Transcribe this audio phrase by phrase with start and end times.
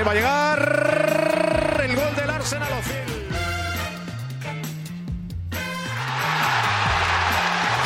[0.00, 2.94] Ahí va a llegar el gol del Arsenal Ozil.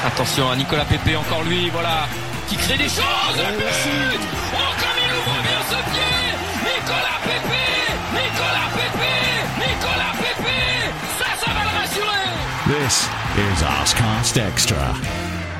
[0.06, 2.06] Attention à Nicolas Pepe, encore lui, voilà,
[2.48, 3.36] qui crée des choses.
[3.36, 6.14] Le but Oh, comme il ouvre bien ce pied
[6.62, 7.64] Nicolas Pepe
[8.12, 9.14] Nicolas Pepe
[9.58, 10.60] Nicolas Pepe
[11.18, 13.08] Ça, ça va le rassurer This
[13.38, 14.94] is Arsecast Extra.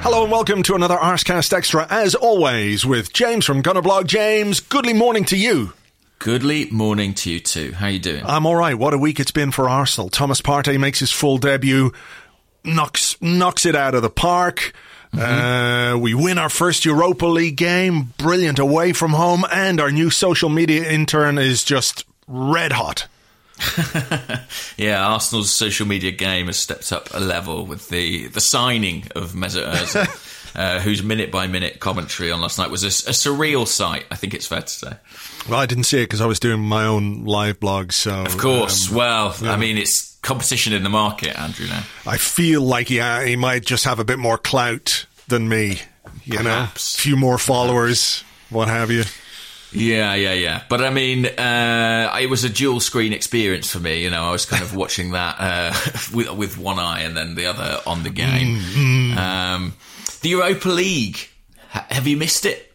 [0.05, 4.07] Hello and welcome to another Arsecast Extra, as always, with James from Gunnerblog.
[4.07, 5.73] James, goodly morning to you.
[6.25, 7.73] Goodly morning to you too.
[7.73, 8.25] How you doing?
[8.25, 8.75] I'm all right.
[8.75, 10.09] What a week it's been for Arsenal.
[10.09, 11.93] Thomas Partey makes his full debut,
[12.65, 14.73] knocks knocks it out of the park.
[15.13, 18.15] Uh, we win our first Europa League game.
[18.17, 23.07] Brilliant away from home, and our new social media intern is just red hot.
[24.79, 29.33] yeah, Arsenal's social media game has stepped up a level with the, the signing of
[29.33, 33.69] Mesut Ozil, uh, whose minute by minute commentary on last night was a, a surreal
[33.69, 34.07] sight.
[34.11, 34.93] I think it's fair to say.
[35.49, 37.93] Well, I didn't see it because I was doing my own live blog.
[37.93, 38.89] So, Of course.
[38.91, 41.67] um, well, I mean, it's competition in the market, Andrew.
[41.67, 45.49] Now, I feel like he, uh, he might just have a bit more clout than
[45.49, 45.81] me.
[46.25, 46.45] You Perhaps.
[46.97, 49.05] know, a few more followers, what have you.
[49.73, 50.63] Yeah, yeah, yeah.
[50.69, 54.03] But I mean, uh, it was a dual screen experience for me.
[54.03, 55.75] You know, I was kind of watching that uh,
[56.15, 59.19] with, with one eye and then the other on the game.
[59.19, 59.75] Um,
[60.23, 61.29] the Europa League.
[61.71, 62.73] Ha- have you missed it?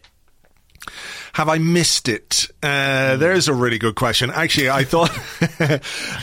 [1.34, 2.48] Have I missed it?
[2.62, 4.30] Uh, there's a really good question.
[4.30, 5.10] Actually, I thought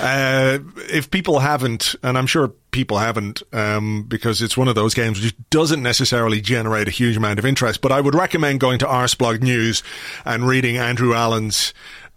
[0.02, 0.60] uh,
[0.90, 5.22] if people haven't, and I'm sure people haven't, um, because it's one of those games
[5.22, 8.86] which doesn't necessarily generate a huge amount of interest, but I would recommend going to
[8.86, 9.84] Arseblog News
[10.26, 11.74] and reading Andrew Allen's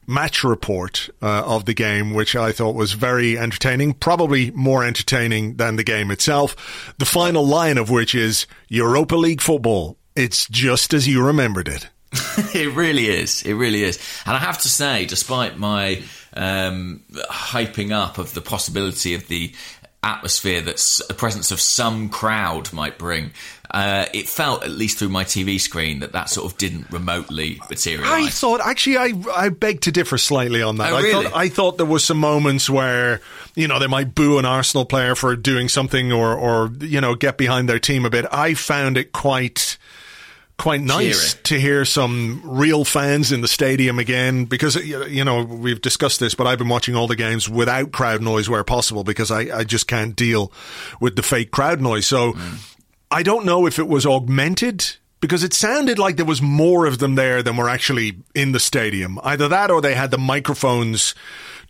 [0.06, 5.54] match report uh, of the game, which I thought was very entertaining, probably more entertaining
[5.54, 6.92] than the game itself.
[6.98, 9.96] The final line of which is Europa League football.
[10.16, 11.88] It's just as you remembered it.
[12.54, 13.42] it really is.
[13.42, 13.98] It really is.
[14.26, 16.02] And I have to say, despite my
[16.34, 19.52] um, hyping up of the possibility of the
[20.02, 23.30] atmosphere that the presence of some crowd might bring,
[23.70, 27.60] uh, it felt, at least through my TV screen, that that sort of didn't remotely
[27.70, 28.26] materialize.
[28.26, 30.92] I thought actually I I beg to differ slightly on that.
[30.92, 31.24] Oh, I really?
[31.24, 33.20] thought I thought there was some moments where
[33.54, 37.14] you know they might boo an Arsenal player for doing something or or you know
[37.14, 38.26] get behind their team a bit.
[38.32, 39.78] I found it quite
[40.60, 41.42] quite nice Cheery.
[41.44, 46.20] to hear some real fans in the stadium again because you you know we've discussed
[46.20, 49.60] this but I've been watching all the games without crowd noise where possible because I,
[49.60, 50.52] I just can't deal
[51.00, 52.06] with the fake crowd noise.
[52.06, 52.76] So mm.
[53.10, 54.84] I don't know if it was augmented
[55.20, 58.60] because it sounded like there was more of them there than were actually in the
[58.60, 59.18] stadium.
[59.22, 61.14] Either that or they had the microphones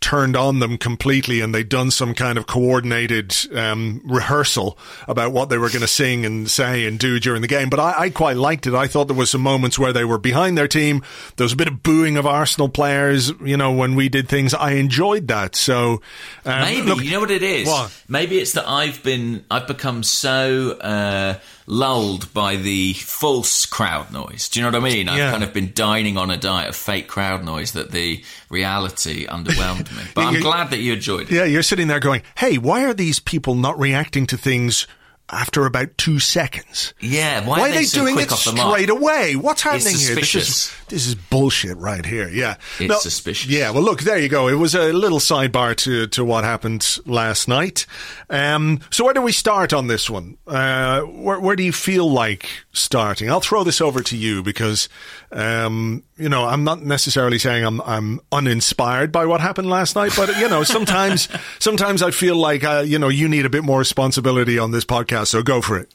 [0.01, 4.75] turned on them completely and they'd done some kind of coordinated um, rehearsal
[5.07, 7.69] about what they were going to sing and say and do during the game.
[7.69, 8.73] But I, I quite liked it.
[8.73, 11.03] I thought there was some moments where they were behind their team.
[11.35, 14.53] There was a bit of booing of Arsenal players, you know, when we did things.
[14.55, 15.55] I enjoyed that.
[15.55, 16.01] So
[16.45, 17.67] um, Maybe look- you know what it is.
[17.67, 18.03] What?
[18.09, 21.35] Maybe it's that I've been I've become so uh,
[21.71, 24.49] lulled by the false crowd noise.
[24.49, 25.07] Do you know what I mean?
[25.07, 25.31] I've Yeah.
[25.31, 29.89] kind of been dining on a diet of fake crowd noise that the reality underwhelmed
[29.95, 30.03] me.
[30.13, 31.33] But I'm glad that you enjoyed it.
[31.33, 34.85] Yeah, you're sitting there going, "Hey, why are these people not reacting to things
[35.31, 36.93] after about two seconds?
[36.99, 39.35] Yeah, why, Why, are they, so doing quick it off straight away?
[39.35, 40.15] What's happening here?
[40.15, 42.27] This is this is bullshit right here.
[42.29, 43.49] Yeah, It's suspicious.
[43.49, 44.47] Yeah, well, look, there you go.
[44.47, 47.85] It was a little sidebar to to what happened last night.
[48.29, 50.37] Um, so where do we start on this one?
[50.45, 53.29] Uh, where where do you feel like starting?
[53.29, 54.89] I'll throw this over to you because
[55.31, 60.13] um, you know I'm not necessarily saying I'm I'm uninspired by what happened last night,
[60.15, 61.27] but you know sometimes
[61.59, 64.85] sometimes I feel like uh, you know you need a bit more responsibility on this
[64.85, 65.27] podcast.
[65.27, 65.93] So go for it.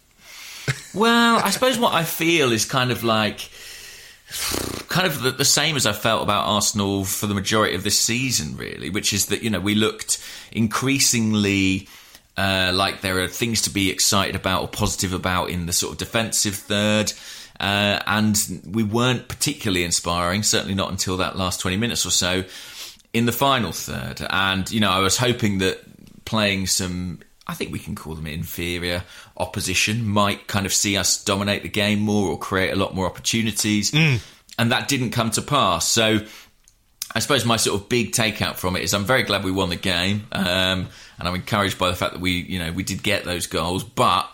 [0.94, 3.49] Well, I suppose what I feel is kind of like
[4.88, 8.00] kind of the, the same as I felt about Arsenal for the majority of this
[8.00, 11.88] season, really, which is that you know we looked increasingly.
[12.37, 15.93] Uh, like there are things to be excited about or positive about in the sort
[15.93, 17.12] of defensive third,
[17.59, 18.37] uh, and
[18.71, 20.43] we weren't particularly inspiring.
[20.43, 22.44] Certainly not until that last twenty minutes or so
[23.12, 24.21] in the final third.
[24.29, 25.81] And you know, I was hoping that
[26.27, 29.05] playing some I think we can call them inferior
[29.37, 33.06] opposition might kind of see us dominate the game more or create a lot more
[33.06, 33.93] opportunities.
[33.93, 34.21] Mm.
[34.59, 35.87] And that didn't come to pass.
[35.87, 36.21] So
[37.17, 39.71] I suppose my sort of big takeout from it is I'm very glad we won
[39.71, 40.27] the game.
[40.33, 43.47] Um, and I'm encouraged by the fact that we, you know, we did get those
[43.47, 44.31] goals, but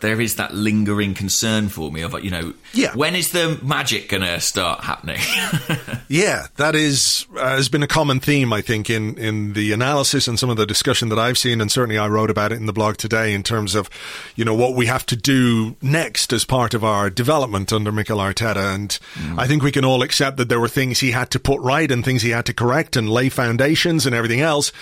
[0.00, 2.94] there is that lingering concern for me of, you know, Yeah.
[2.94, 5.18] when is the magic going to start happening?
[6.10, 10.26] Yeah, that is uh, has been a common theme, I think, in in the analysis
[10.26, 12.64] and some of the discussion that I've seen, and certainly I wrote about it in
[12.64, 13.90] the blog today in terms of,
[14.34, 18.16] you know, what we have to do next as part of our development under Mikel
[18.20, 18.98] Arteta, and
[19.38, 21.90] I think we can all accept that there were things he had to put right
[21.90, 24.72] and things he had to correct and lay foundations and everything else,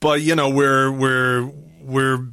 [0.00, 1.52] but you know, we're we're
[1.82, 2.26] we're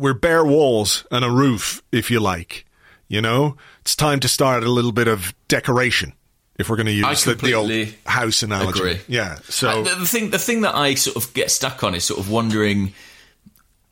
[0.00, 2.64] we're bare walls and a roof, if you like.
[3.08, 6.12] You know, it's time to start a little bit of decoration.
[6.58, 7.70] If we're going to use the, the old
[8.06, 9.00] house analogy, agree.
[9.08, 9.36] yeah.
[9.48, 12.04] So Uh, the, the thing, the thing that I sort of get stuck on is
[12.04, 12.92] sort of wondering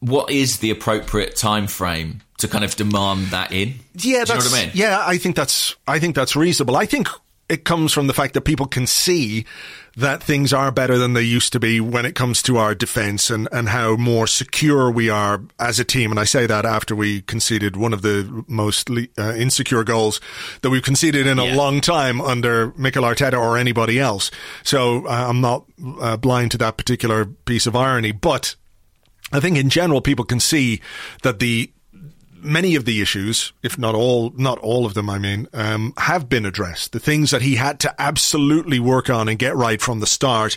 [0.00, 3.68] what is the appropriate time frame to kind of demand that in.
[3.68, 4.70] yeah, Do you know that's what I mean?
[4.74, 5.02] yeah.
[5.04, 6.76] I think that's I think that's reasonable.
[6.76, 7.08] I think
[7.48, 9.44] it comes from the fact that people can see
[9.98, 13.30] that things are better than they used to be when it comes to our defense
[13.30, 16.12] and, and how more secure we are as a team.
[16.12, 20.20] And I say that after we conceded one of the most uh, insecure goals
[20.62, 21.56] that we've conceded in a Yeah.
[21.56, 24.30] long time under Mikel Arteta or anybody else.
[24.62, 25.64] So uh, I'm not
[26.00, 28.54] uh, blind to that particular piece of irony, but
[29.32, 30.80] I think in general people can see
[31.22, 31.72] that the
[32.40, 36.28] many of the issues, if not all, not all of them, I mean, um, have
[36.28, 36.92] been addressed.
[36.92, 40.56] The things that he had to absolutely work on and get right from the start.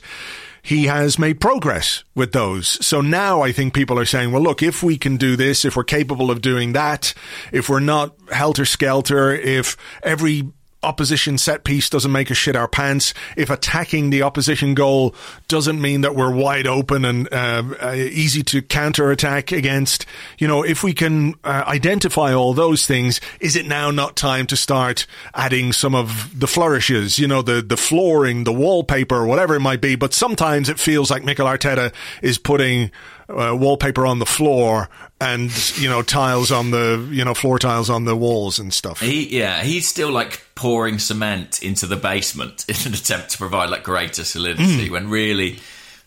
[0.64, 2.86] He has made progress with those.
[2.86, 5.76] So now I think people are saying, well, look, if we can do this, if
[5.76, 7.16] we're capable of doing that,
[7.52, 10.52] if we're not helter skelter, if every
[10.84, 15.16] opposition set piece doesn't make us shit our pants, if attacking the opposition goal
[15.48, 20.06] doesn't mean that we're wide open and uh, uh, easy to counter attack against,
[20.38, 24.48] you know, if we can uh, identify all those things, is it now not time
[24.48, 29.56] to start adding some of the flourishes, you know, the, the flooring, the wallpaper, whatever
[29.56, 29.96] it might be?
[29.96, 32.92] But sometimes it feels like Mikel Arteta is putting
[33.30, 34.90] uh, wallpaper on the floor
[35.22, 39.00] and, you know, tiles on the, you know, floor tiles on the walls and stuff.
[39.00, 43.70] He, yeah, he's still like pouring cement into the basement in an attempt to provide
[43.70, 44.92] like greater solidity Hmm.
[44.94, 45.60] when really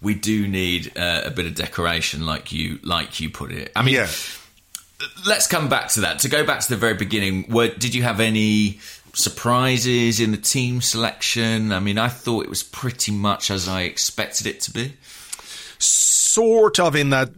[0.03, 3.73] we do need uh, a bit of decoration, like you like you put it.
[3.75, 4.09] I mean, Yeah.
[5.27, 6.19] let's come back to that.
[6.21, 8.81] To go back to the very beginning, were, did you have any
[9.15, 11.73] surprises in the team selection?
[11.73, 14.93] I mean, I thought it was pretty much as I expected it to be.
[15.79, 17.31] sort of in that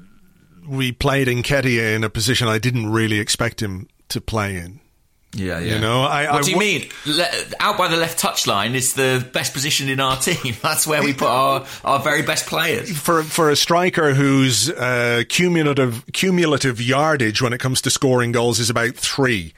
[0.69, 4.81] we played Nketiah in a position I didn't really expect him to play in.
[5.35, 5.75] Yeah, yeah.
[5.75, 6.89] You know, I- what I do you w- mean?
[7.05, 7.29] Le-
[7.61, 10.55] out by the left touchline is the best position in our team.
[10.63, 12.97] That's where we put our, our very best players.
[12.99, 18.59] For for a striker whose uh, cumulative cumulative yardage when it comes to scoring goals
[18.61, 19.53] is about three.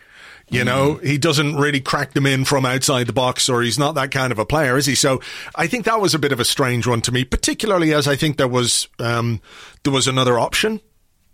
[0.50, 3.94] You know, he doesn't really crack them in from outside the box, or he's not
[3.96, 4.94] that kind of a player, is he?
[4.94, 5.20] So
[5.55, 8.16] I think that was a bit of a strange one to me, particularly as I
[8.16, 9.43] think there was um,
[9.84, 10.81] there was another option.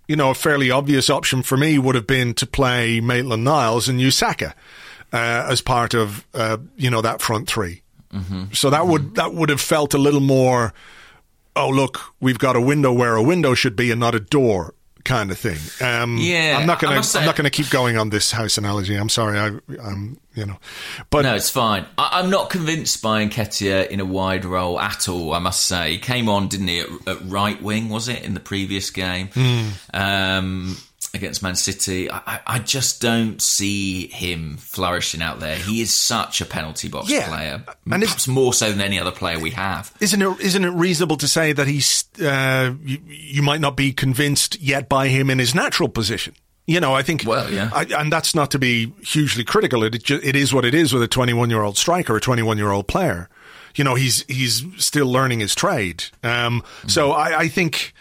[0.06, 3.88] You know, a fairly obvious option for me would have been to play Maitland Niles
[3.88, 4.52] and Usaka
[5.12, 7.82] uh, as part of uh, you know that front 3
[8.52, 10.72] So that would that would have felt a little more.
[11.56, 14.74] Oh look, we've got a window where a window should be, and not a door,
[15.04, 15.58] kind of thing.
[15.86, 18.94] Um, Yeah, I'm not gonna say- I'm not gonna keep going on this house analogy.
[18.96, 19.52] I'm sorry, I,
[19.82, 20.56] I'm you know,
[21.10, 21.86] but No, it's fine.
[21.96, 25.32] I, I'm not convinced by Nketiah in a wide role at all.
[25.34, 27.88] I must say, he came on, didn't he, at, at right wing?
[27.88, 29.28] Was it in the previous game
[29.92, 30.76] um,
[31.14, 32.10] against Man City?
[32.10, 35.56] I, I- just don't see him flourishing out there.
[35.56, 38.98] He is such a penalty box Yeah, player, and it's- perhaps more so than any
[38.98, 39.92] other player we have.
[40.00, 43.92] Isn't it isn't it reasonable to say that he's uh, you, you might not be
[43.92, 46.34] convinced yet by him in his natural position?
[46.66, 47.24] You know, I think.
[47.26, 47.68] Well, yeah.
[47.74, 49.84] I, and that's not to be hugely critical.
[49.84, 52.56] It it, it is what it is with a 21 year old striker, a 21
[52.56, 53.28] year old player.
[53.76, 56.04] You know, he's he's still learning his trade.
[56.22, 57.92] Um, So I, I think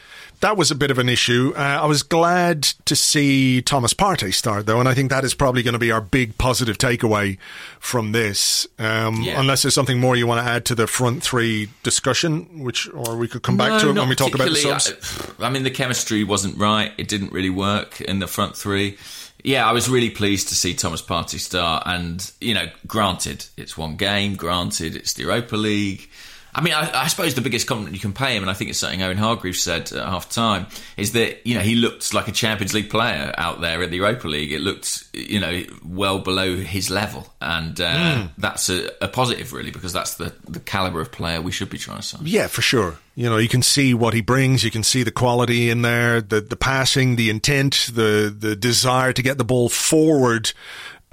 [0.43, 1.53] that was a bit of an issue.
[1.55, 5.33] Uh, I was glad to see Thomas Partey start though, and I think that is
[5.33, 7.37] probably going to be our big positive takeaway
[7.79, 8.67] from this.
[8.77, 9.39] Um, Yeah.
[9.39, 13.15] Unless there's something more you want to add to the front three discussion, which or
[13.15, 14.91] we could come back to it when we talk about the subs.
[15.39, 16.91] I, I mean, the chemistry wasn't right.
[16.97, 18.97] It didn't really work in the front three.
[19.45, 21.83] Yeah, I was really pleased to see Thomas Partey start.
[21.85, 24.35] And, you know, granted, it's one game.
[24.35, 26.09] Granted, it's the Europa League.
[26.55, 28.69] I mean, I, I, suppose the biggest compliment you can pay him, and I think
[28.69, 30.67] it's something Owen Hargreaves said at half time,
[30.97, 33.97] is that you know he looked like a Champions League player out there in the
[33.97, 34.51] Europa League.
[34.51, 38.29] It looked you know well below his level, and uh, mm.
[38.37, 41.77] that's a, a, positive really because that's the the caliber of player we should be
[41.77, 42.21] trying to sign.
[42.23, 42.97] Yeah, for sure.
[43.15, 44.63] You know, you can see what he brings.
[44.63, 49.13] You can see the quality in there, the the passing, the intent, the the desire
[49.13, 50.51] to get the ball forward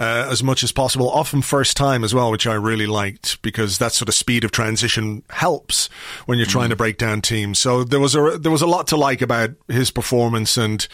[0.01, 3.77] uh, as much as possible, often first time as well, which I really liked because
[3.77, 5.89] that sort of speed of transition helps
[6.25, 6.71] when you're trying mm.
[6.71, 7.59] to break down teams.
[7.59, 10.87] So there was a there was a lot to like about his performance and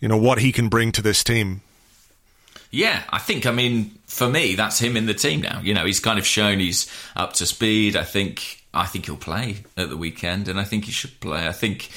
[0.00, 1.60] you know what he can bring to this team.
[2.70, 5.60] Yeah, I think I mean for me that's him in the team now.
[5.60, 7.94] You know, he's kind of shown he's up to speed.
[7.94, 11.46] I think I think he'll play at the weekend, and I think he should play.
[11.46, 11.90] I think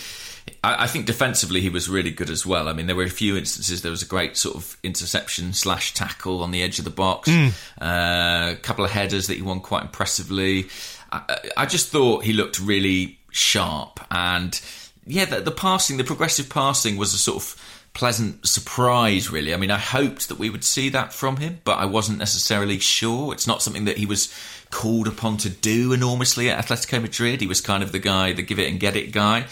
[0.63, 2.67] I, I, think defensively he was really good as well.
[2.67, 3.81] I mean, there were a few instances.
[3.81, 7.29] There was a great sort of interception slash tackle on the edge of the box.
[7.29, 7.53] Mm.
[7.81, 10.67] Uh, a couple of headers that he won quite impressively.
[11.11, 14.59] I, I just thought he looked really sharp and
[15.05, 19.53] yeah, the, the passing, the progressive passing was a sort of pleasant surprise, really.
[19.53, 22.79] I mean, I hoped that we would see that from him, but I wasn't necessarily
[22.79, 23.33] sure.
[23.33, 24.33] It's not something that he was
[24.71, 27.41] called upon to do enormously at Atletico Madrid.
[27.41, 29.45] He was kind of the guy, the give it and get it guy.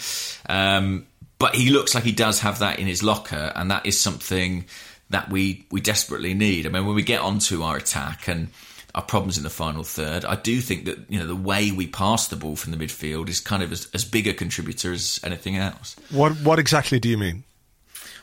[0.48, 1.06] Um,
[1.38, 4.64] but he looks like he does have that in his locker, and that is something
[5.10, 6.66] that we we desperately need.
[6.66, 8.48] I mean, when we get onto our attack and
[8.94, 11.86] our problems in the final third, I do think that you know the way we
[11.86, 15.20] pass the ball from the midfield is kind of as, as big a contributor as
[15.22, 15.96] anything else.
[16.10, 17.44] What what exactly do you mean?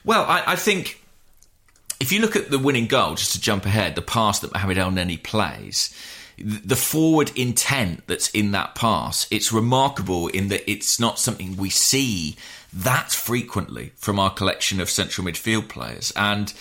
[0.04, 1.02] Well, I, I think
[2.00, 4.78] if you look at the winning goal, just to jump ahead, the pass that Mohamed
[4.78, 5.96] Elneny plays
[6.38, 11.70] the forward intent that's in that pass, it's remarkable in that it's not something we
[11.70, 12.36] see
[12.74, 16.12] that frequently from our collection of central midfield players.
[16.16, 16.54] And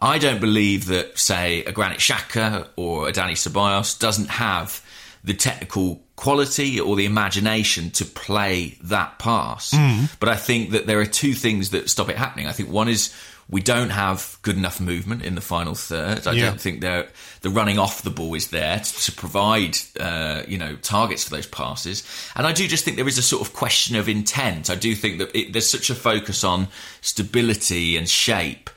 [0.00, 4.84] I don't believe that, say, a Granit Xhaka or a Danny Ceballos doesn't have
[5.24, 9.72] the technical quality or the imagination to play that pass.
[9.72, 10.16] Mm.
[10.20, 12.46] But I think that there are two things that stop it happening.
[12.46, 13.12] I think one is
[13.48, 16.26] we don't have good enough movement in the final third.
[16.26, 16.46] I yeah.
[16.46, 17.06] don't think the
[17.44, 21.46] running off the ball is there to, to provide, uh, you know, targets for those
[21.46, 22.02] passes.
[22.34, 24.68] And I do just think there is a sort of question of intent.
[24.68, 26.66] I do think that it, there's such a focus on
[27.02, 28.68] stability and shape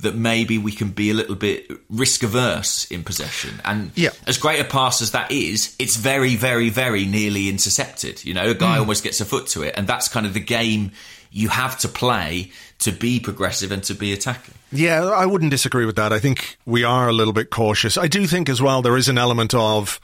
[0.00, 3.60] that maybe we can be a little bit risk averse in possession.
[3.64, 4.10] And yeah.
[4.26, 8.24] as great a pass as that is, it's very, very, very nearly intercepted.
[8.24, 8.80] You know, a guy mm.
[8.80, 10.92] almost gets a foot to it, and that's kind of the game
[11.30, 14.54] you have to play to be progressive and to be attacking.
[14.70, 16.12] Yeah, I wouldn't disagree with that.
[16.12, 17.98] I think we are a little bit cautious.
[17.98, 20.00] I do think as well there is an element of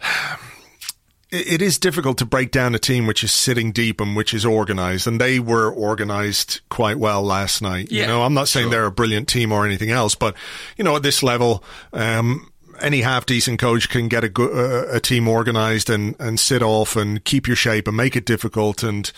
[1.30, 4.46] it is difficult to break down a team which is sitting deep and which is
[4.46, 8.66] organized and they were organized quite well last night yeah, you know i'm not saying
[8.66, 8.70] sure.
[8.70, 10.36] they're a brilliant team or anything else but
[10.76, 15.00] you know at this level um, any half decent coach can get a, uh, a
[15.00, 18.82] team organized and, and sit off and keep your shape and make it difficult.
[18.82, 19.10] And,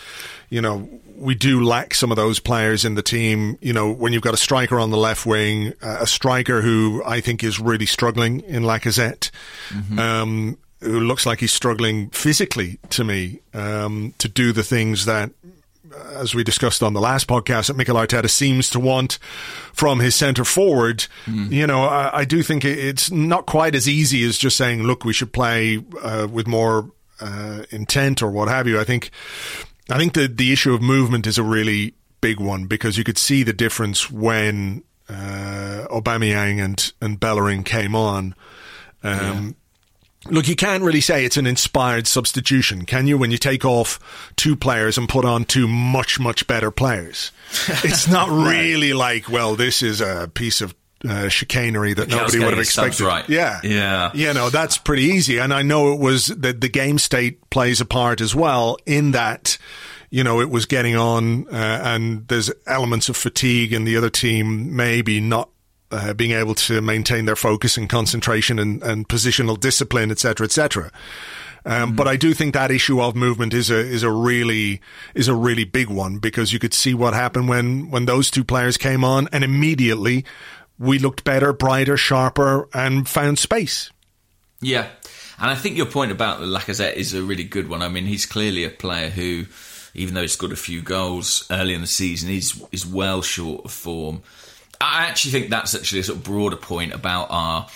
[0.49, 3.57] you know, we do lack some of those players in the team.
[3.61, 7.01] You know, when you've got a striker on the left wing, uh, a striker who
[7.05, 9.31] I think is really struggling in Lacazette,
[9.69, 9.99] mm-hmm.
[9.99, 15.31] um, who looks like he's struggling physically to me um, to do the things that
[16.13, 19.19] as we discussed on the last podcast, that Mikel Arteta seems to want
[19.73, 21.07] from his centre forward.
[21.25, 21.51] Mm.
[21.51, 25.05] You know, I, I, do think it's not quite as easy as just saying, look,
[25.05, 28.79] we should play uh, with more uh, intent or what have you.
[28.79, 29.11] I think,
[29.89, 33.17] I think the the issue of movement is a really big one because you could
[33.17, 38.35] see the difference when uh, Aubameyang and and Bellerin came on.
[39.03, 39.51] Um, yeah
[40.29, 43.17] Look, you can't really say it's an inspired substitution, can you?
[43.17, 43.99] When you take off
[44.35, 47.31] two players and put on two much, much better players,
[47.83, 50.75] it's not really like, well, this is a piece of
[51.07, 53.05] uh, chicanery that nobody would have expected.
[53.05, 53.27] Right.
[53.29, 56.97] Yeah, yeah, you know that's pretty easy, and I know it was that the game
[56.97, 59.57] state plays a part as well in that.
[60.09, 64.09] You know, it was getting on, uh, and there's elements of fatigue, and the other
[64.09, 65.49] team maybe not
[65.91, 70.91] uh, being able to maintain their focus and concentration and, and positional discipline, etc., etc.
[71.65, 74.81] Um, mm But I do think that issue of movement is a is a really
[75.13, 78.43] is a really big one because you could see what happened when when those two
[78.43, 80.25] players came on, and immediately
[80.79, 83.91] we looked better, brighter, sharper, and found space.
[84.61, 84.87] Yeah,
[85.39, 87.81] and I think your point about Lacazette is a really good one.
[87.81, 89.45] I mean, he's clearly a player who,
[89.93, 93.65] even though he's got a few goals early in the season, he's is well short
[93.65, 94.23] of form.
[94.79, 97.67] I actually think that's actually a sort of broader point about our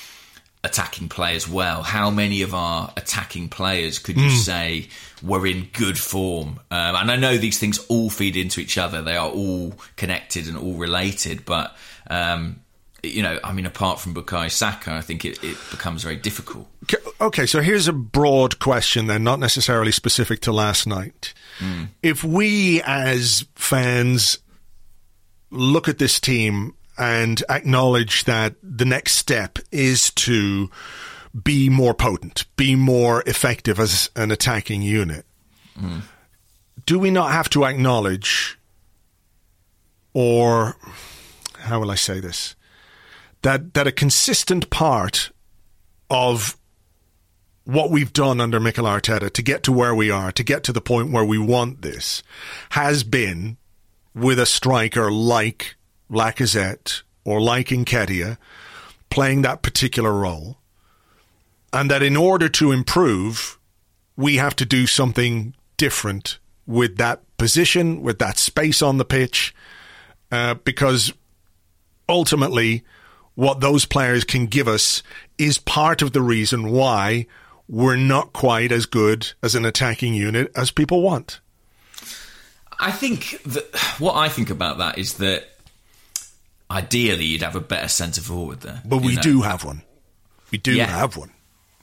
[0.63, 1.81] attacking play as well.
[1.81, 4.37] How many of our attacking players could you mm.
[4.37, 4.87] say
[5.23, 6.59] were in good form?
[6.69, 10.47] Um, and I know these things all feed into each other; they are all connected
[10.47, 11.45] and all related.
[11.45, 11.75] But
[12.07, 12.61] um,
[13.03, 16.67] you know, I mean, apart from Bukayo Saka, I think it, it becomes very difficult.
[17.19, 21.33] Okay, so here's a broad question then, not necessarily specific to last night.
[21.59, 21.87] Mm.
[22.03, 24.39] If we as fans
[25.49, 30.69] look at this team and acknowledge that the next step is to
[31.43, 35.25] be more potent, be more effective as an attacking unit,
[35.79, 36.01] mm.
[36.85, 38.59] do we not have to acknowledge,
[40.13, 40.75] or
[41.59, 42.55] how will I say this?
[43.41, 45.31] that that a consistent part
[46.09, 46.57] of
[47.63, 50.73] what we've done under Mikel Arteta to get to where we are, to get to
[50.73, 52.23] the point where we want this,
[52.71, 53.57] has been
[54.13, 55.75] with a striker like
[56.11, 58.37] Lacazette or like Nketiah
[59.09, 60.57] playing that particular role.
[61.73, 63.57] And that in order to improve,
[64.17, 69.55] we have to do something different with that position, with that space on the pitch,
[70.31, 71.13] uh, because
[72.09, 72.83] ultimately
[73.35, 75.01] what those players can give us
[75.37, 77.25] is part of the reason why
[77.67, 81.39] we're not quite as good as an attacking unit as people want.
[82.79, 85.47] I think that what I think about that is that
[86.71, 88.81] ideally you'd have a better centre forward there.
[88.85, 89.21] But we know?
[89.21, 89.83] do have one.
[90.51, 90.85] We do yeah.
[90.85, 91.31] have one.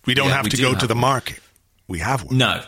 [0.07, 1.01] We don't yeah, have to go to the one.
[1.01, 1.41] market.
[1.87, 2.39] We have one.
[2.39, 2.63] No.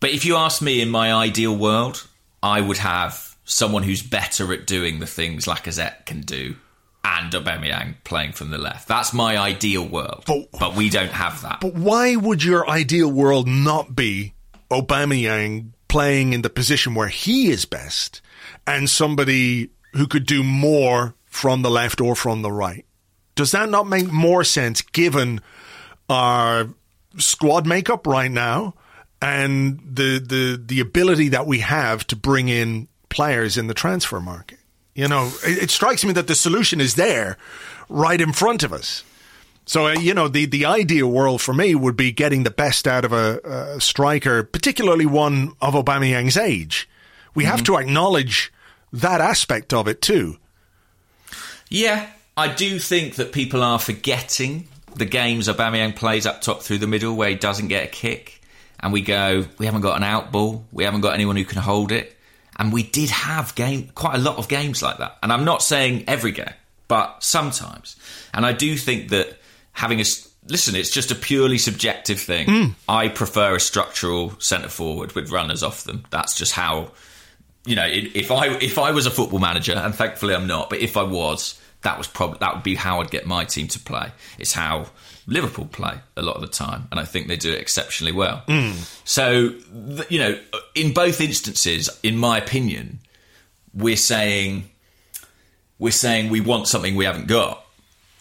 [0.00, 2.06] But if you ask me in my ideal world,
[2.42, 6.56] I would have someone who's better at doing the things Lacazette can do
[7.04, 8.88] and Aubameyang playing from the left.
[8.88, 10.24] That's my ideal world.
[10.26, 11.60] But, but we don't have that.
[11.60, 14.34] But why would your ideal world not be
[14.70, 18.20] Aubameyang playing in the position where he is best
[18.66, 22.84] and somebody who could do more from the left or from the right?
[23.34, 25.40] Does that not make more sense given
[26.08, 26.68] our
[27.16, 28.74] squad makeup right now
[29.20, 34.20] and the the the ability that we have to bring in players in the transfer
[34.20, 34.58] market?
[34.94, 37.38] You know, it, it strikes me that the solution is there,
[37.88, 39.02] right in front of us.
[39.64, 42.86] So, uh, you know, the, the ideal world for me would be getting the best
[42.86, 43.38] out of a,
[43.76, 46.90] a striker, particularly one of Aubameyang's age.
[47.34, 47.52] We mm-hmm.
[47.52, 48.52] have to acknowledge
[48.92, 50.36] that aspect of it too.
[51.72, 56.78] Yeah, I do think that people are forgetting the games Aubameyang plays up top through
[56.78, 58.40] the middle where he doesn't get a kick.
[58.80, 60.64] And we go, we haven't got an out ball.
[60.72, 62.16] We haven't got anyone who can hold it.
[62.56, 65.16] And we did have game quite a lot of games like that.
[65.22, 66.52] And I'm not saying every game,
[66.88, 67.96] but sometimes.
[68.34, 69.38] And I do think that
[69.72, 70.04] having a
[70.48, 72.46] listen, it's just a purely subjective thing.
[72.46, 72.74] Mm.
[72.88, 76.04] I prefer a structural centre forward with runners off them.
[76.10, 76.90] That's just how
[77.64, 77.86] you know.
[77.88, 81.04] If I if I was a football manager, and thankfully I'm not, but if I
[81.04, 84.10] was, that was probably that would be how I'd get my team to play.
[84.38, 84.86] It's how
[85.26, 88.42] Liverpool play a lot of the time, and I think they do it exceptionally well.
[88.48, 88.74] Mm.
[89.04, 89.54] So,
[90.08, 90.38] you know,
[90.74, 93.00] in both instances, in my opinion,
[93.74, 94.70] we're saying
[95.78, 97.64] we're saying we want something we haven't got.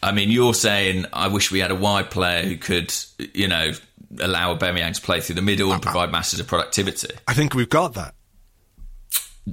[0.04, 2.94] I mean, you're saying I wish we had a wide player who could,
[3.36, 3.72] you know,
[4.20, 7.14] allow Aubameyang to play through the middle and provide masses of productivity.
[7.28, 8.16] I think we've got that.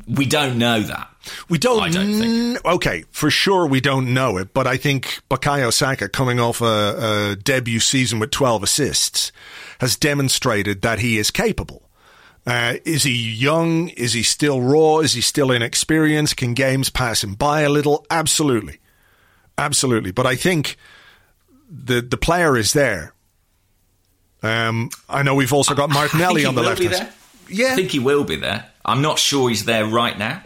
[0.06, 1.08] We don't know that.
[1.48, 1.82] We don't.
[1.82, 2.64] I don't think.
[2.64, 7.32] Okay, for sure we don't know it, but I think Bukayo Saka, coming off a,
[7.32, 9.32] a debut season with 12 assists,
[9.80, 11.88] has demonstrated that he is capable.
[12.46, 13.88] Uh, is he young?
[13.90, 14.98] Is he still raw?
[14.98, 16.36] Is he still inexperienced?
[16.36, 18.06] Can games pass him by a little?
[18.10, 18.78] Absolutely,
[19.56, 20.12] absolutely.
[20.12, 20.76] But I think
[21.70, 23.12] the the player is there.
[24.42, 26.80] Um, I know we've also got Martinelli on the left.
[27.50, 28.70] Yeah, I think he will be there.
[28.88, 30.42] I'm not sure he's there right now.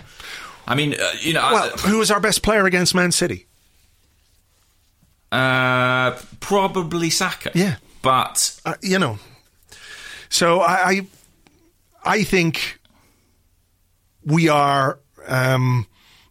[0.67, 3.47] I mean, uh, you know, well, I, who was our best player against Man City?
[5.31, 7.51] Uh, probably Saka.
[7.55, 9.19] Yeah, but uh, you know,
[10.29, 11.07] so I, I,
[12.05, 12.79] I think
[14.25, 15.87] we are um,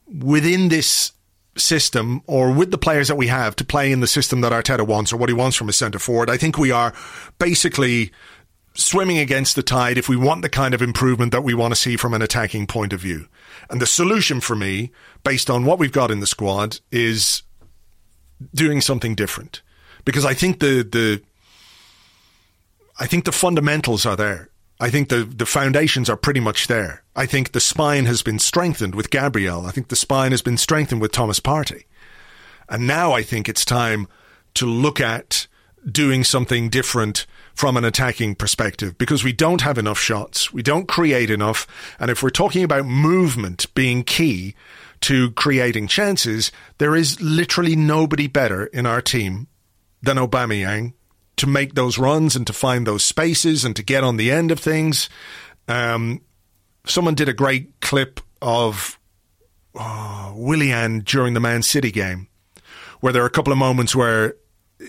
[0.07, 1.13] within this
[1.57, 4.85] system or with the players that we have to play in the system that Arteta
[4.85, 6.29] wants or what he wants from a centre forward.
[6.29, 6.93] I think we are
[7.39, 8.11] basically
[8.73, 11.79] swimming against the tide if we want the kind of improvement that we want to
[11.79, 13.27] see from an attacking point of view.
[13.69, 14.91] And the solution for me,
[15.23, 17.43] based on what we've got in the squad, is
[18.53, 19.61] doing something different.
[20.05, 21.21] Because I think the the
[22.99, 24.49] I think the fundamentals are there.
[24.79, 27.03] I think the, the foundations are pretty much there.
[27.15, 29.67] I think the spine has been strengthened with Gabriel.
[29.67, 31.83] I think the spine has been strengthened with Thomas Partey.
[32.67, 34.07] And now I think it's time
[34.55, 35.47] to look at
[35.89, 40.53] doing something different from an attacking perspective because we don't have enough shots.
[40.53, 41.67] We don't create enough.
[41.99, 44.55] And if we're talking about movement being key
[45.01, 49.47] to creating chances, there is literally nobody better in our team
[50.01, 50.93] than Aubameyang
[51.37, 54.51] to make those runs and to find those spaces and to get on the end
[54.51, 55.09] of things.
[55.67, 56.21] Um,
[56.85, 58.99] someone did a great clip of
[59.75, 62.27] oh, Willian during the Man City game
[63.01, 64.35] where there are a couple of moments where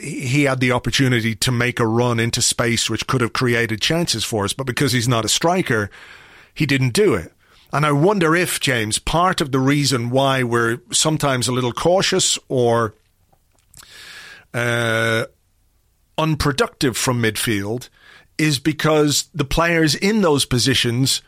[0.01, 4.25] he had the opportunity to make a run into space which could have created chances
[4.25, 5.91] for us, but because he's not a striker,
[6.55, 7.33] he didn't do it.
[7.73, 12.39] And I wonder if, James, part of the reason why we're sometimes a little cautious
[12.49, 12.95] or
[14.53, 15.25] uh,
[16.19, 17.89] unproductive from midfield
[18.37, 21.23] is because the players in those positions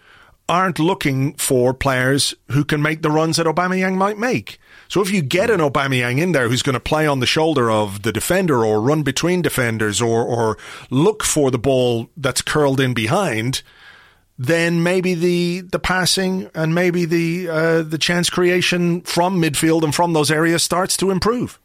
[0.49, 4.59] aren't looking for players who can make the runs that Aubameyang might make.
[4.89, 7.71] So if you get an Aubameyang in there who's going to play on the shoulder
[7.71, 10.59] of the defender or run between defenders or, or
[10.91, 13.63] look for the ball that's curled in behind,
[14.39, 19.95] then maybe the the passing and maybe the uh, the chance creation from midfield and
[19.95, 21.59] from those areas starts to improve.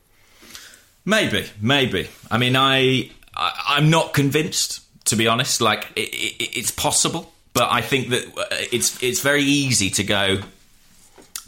[1.06, 2.10] Maybe, maybe.
[2.30, 5.62] I mean, I, I am not convinced to be honest.
[5.62, 10.04] Like it, it, it's possible, but I think that uh, it's it's very easy to
[10.04, 10.42] go.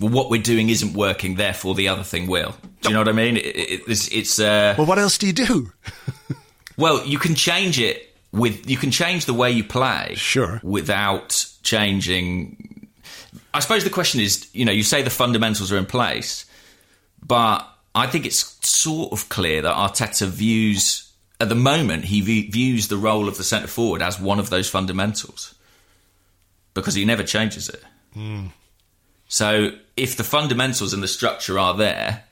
[0.02, 2.56] Well, what we're doing isn't working, therefore the other thing will.
[2.82, 3.38] Do you know what I mean?
[3.38, 5.72] It, it's, it's uh, well, what else do you do?
[6.78, 11.46] well, you can change it with you can change the way you play, sure, without
[11.62, 12.88] changing.
[13.54, 16.46] I suppose the question is, you know, you say the fundamentals are in place,
[17.22, 22.50] but I think it's sort of clear that Arteta views at the moment he v-
[22.50, 25.54] views the role of the centre forward as one of those fundamentals
[26.74, 27.84] because he never changes it.
[28.16, 28.52] Mm.
[29.28, 32.24] So if the fundamentals and the structure are there,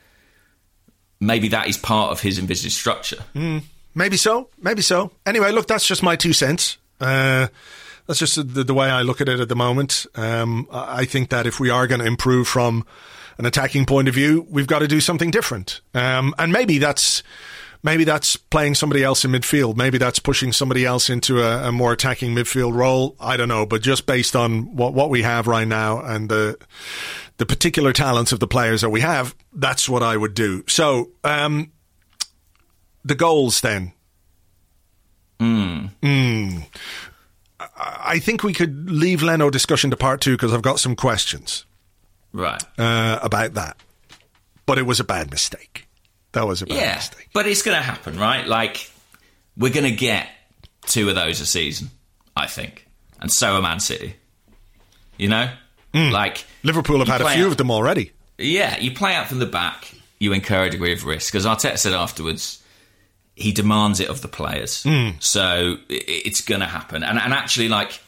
[1.20, 3.24] maybe that is part of his envisaged structure.
[3.36, 3.62] Mm.
[3.94, 4.50] Maybe so.
[4.60, 5.12] Maybe so.
[5.24, 6.80] Anyway, look, that's just my two cents.
[7.00, 7.48] Uh,
[8.08, 10.08] that's just the, the, way I look at it at the moment.
[10.16, 12.88] Um, I think that if we are going to improve from
[13.38, 15.82] an attacking point of view, we've got to do something different.
[15.94, 17.22] Um, and maybe that's
[17.84, 19.78] maybe that's playing somebody else in midfield.
[19.78, 23.16] Maybe that's pushing somebody else into a, a, more attacking midfield role.
[23.20, 26.58] I don't know, but just based on what what we have right now and the
[27.40, 30.64] the particular talents of the players that we have, that's what I would do.
[30.68, 31.10] So.
[31.24, 31.72] Um,
[33.04, 33.94] the goals then.
[35.40, 35.90] Mm.
[36.02, 36.66] Mm.
[37.78, 41.66] I think we could leave Leno discussion to part two because I've got some questions.
[42.34, 42.62] Right.
[42.78, 43.78] Uh, about that.
[44.66, 45.88] But it was a bad mistake.
[46.34, 47.30] That was a bad yeah, mistake.
[47.34, 48.46] But it's going to happen, right?
[48.46, 48.92] Like,
[49.58, 50.30] we're going to get
[50.86, 51.90] two of those a season,
[52.36, 52.86] I think.
[53.20, 54.16] And so are Man City.
[55.18, 55.52] You know?
[55.94, 56.12] Mm.
[56.12, 58.12] Like, Liverpool have had a few out, of them already.
[58.38, 61.36] Yeah, you play out from the back, you incur a degree of risk.
[61.36, 62.64] As Arteta said afterwards,
[63.36, 64.84] he demands it of the players.
[64.84, 65.22] Mm.
[65.22, 67.04] So it's going to happen.
[67.04, 68.00] And, and actually, like,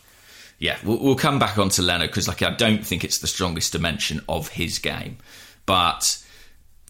[0.62, 3.72] yeah, we'll, we'll come back onto Leno because, like, I don't think it's the strongest
[3.72, 5.18] dimension of his game,
[5.66, 6.22] but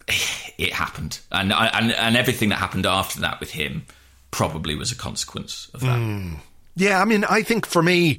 [0.58, 3.86] it happened, and and and everything that happened after that with him
[4.30, 5.98] probably was a consequence of that.
[5.98, 6.36] Mm.
[6.76, 8.18] Yeah, I mean, I think for me.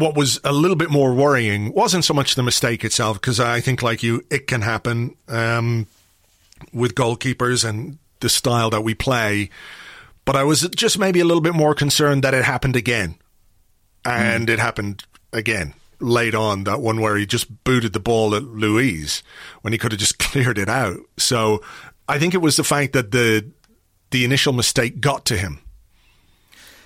[0.00, 3.60] What was a little bit more worrying wasn't so much the mistake itself, because I
[3.60, 5.86] think, like you, it can happen um,
[6.72, 9.50] with goalkeepers and the style that we play.
[10.24, 13.16] But I was just maybe a little bit more concerned that it happened again.
[14.04, 14.52] And mm.
[14.52, 19.22] it happened again late on, that one where he just booted the ball at Luiz
[19.60, 20.98] when he could have just cleared it out.
[21.18, 21.62] So
[22.08, 23.50] I think it was the fact that the
[24.10, 25.60] the initial mistake got to him.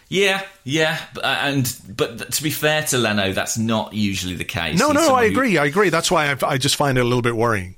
[0.08, 4.78] Yeah, yeah, and but to be fair to Leno, that's not usually the case.
[4.78, 5.54] No, He's no, I agree.
[5.54, 5.60] Who...
[5.60, 5.88] I agree.
[5.88, 7.76] That's why I, I just find it a little bit worrying.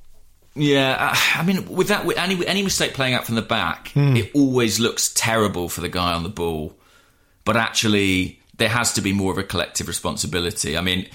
[0.54, 4.18] Yeah, I mean, with that, with any any mistake playing out from the back, mm.
[4.18, 6.74] it always looks terrible for the guy on the ball.
[7.44, 10.76] But actually, there has to be more of a collective responsibility.
[10.76, 11.08] I mean,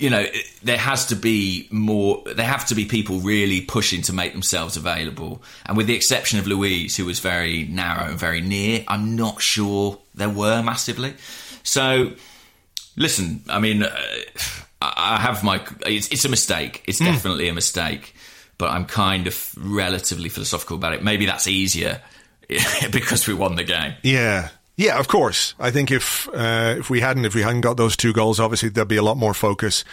[0.00, 0.26] you know,
[0.62, 2.22] there has to be more.
[2.24, 5.42] There have to be people really pushing to make themselves available.
[5.66, 9.40] And with the exception of Luiz, who was very narrow and very near, I'm not
[9.40, 11.14] sure there were massively.
[11.62, 12.12] So,
[12.96, 13.84] listen, I mean.
[13.84, 13.96] Uh,
[14.82, 15.62] I have my.
[15.84, 16.82] It's, it's, a mistake.
[16.86, 17.04] It's mm.
[17.04, 18.14] definitely a mistake
[18.60, 21.02] but I'm kind of relatively philosophical about it.
[21.02, 22.02] Maybe that's easier
[22.92, 23.94] because we won the game.
[24.02, 24.50] Yeah.
[24.80, 25.54] Yeah, of course.
[25.58, 28.70] I think if uh, if we hadn't if we hadn't got those two goals, obviously
[28.70, 29.84] there'd be a lot more focus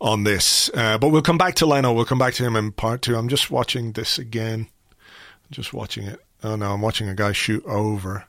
[0.00, 0.70] on this.
[0.72, 1.92] Uh, but we'll come back to Leno.
[1.92, 3.16] We'll come back to him in part two.
[3.16, 4.68] I'm just watching this again.
[4.92, 6.20] I'm just watching it.
[6.44, 8.26] Oh no, I'm watching a guy shoot over.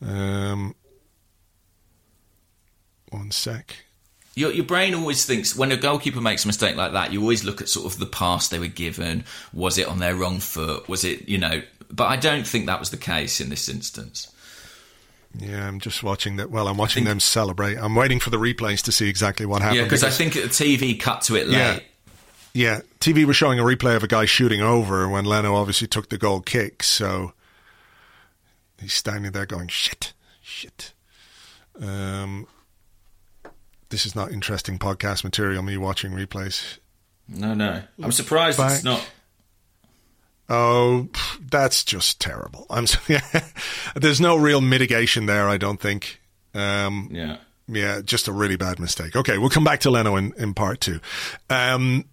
[0.00, 0.76] Um,
[3.10, 3.74] one sec
[4.34, 7.44] your, your brain always thinks when a goalkeeper makes a mistake like that, you always
[7.44, 9.24] look at sort of the pass they were given.
[9.52, 10.88] Was it on their wrong foot?
[10.88, 11.60] Was it, you know?
[11.90, 14.31] But I don't think that was the case in this instance.
[15.38, 16.50] Yeah, I'm just watching that.
[16.50, 17.76] Well, I'm watching them celebrate.
[17.76, 19.78] I'm waiting for the replays to see exactly what happened.
[19.78, 21.56] Yeah, because I think the TV cut to it late.
[21.56, 21.78] Yeah,
[22.54, 26.10] yeah, TV was showing a replay of a guy shooting over when Leno obviously took
[26.10, 26.82] the goal kick.
[26.82, 27.32] So
[28.78, 30.92] he's standing there going, "Shit, shit."
[31.80, 32.46] Um,
[33.88, 35.62] this is not interesting podcast material.
[35.62, 36.78] Me watching replays.
[37.26, 37.82] No, no.
[38.02, 38.72] I'm surprised Back.
[38.72, 39.06] it's not.
[40.48, 41.08] Oh,
[41.50, 42.66] that's just terrible.
[42.68, 43.20] I'm sorry.
[43.96, 46.20] There's no real mitigation there, I don't think.
[46.54, 47.38] Um, Yeah.
[47.66, 49.16] yeah, just a really bad mistake.
[49.16, 51.00] Okay, we'll come back to Leno in, in part two.
[51.48, 52.04] Um,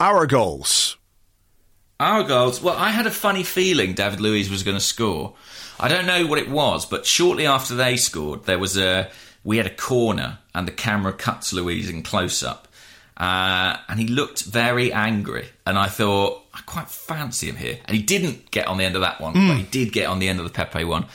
[0.00, 0.96] our goals.
[2.00, 2.60] Our goals.
[2.60, 5.34] Well, I had a funny feeling David Luiz was going to score.
[5.78, 9.10] I don't know what it was, but shortly after they scored, there was a
[9.44, 12.66] we had a corner, and the camera cuts Luiz in close up,
[13.16, 15.48] uh, and he looked very angry.
[15.66, 18.94] And I thought I quite fancy him here, and he didn't get on the end
[18.94, 21.06] of that one, but he did get on the end of the Pepe one.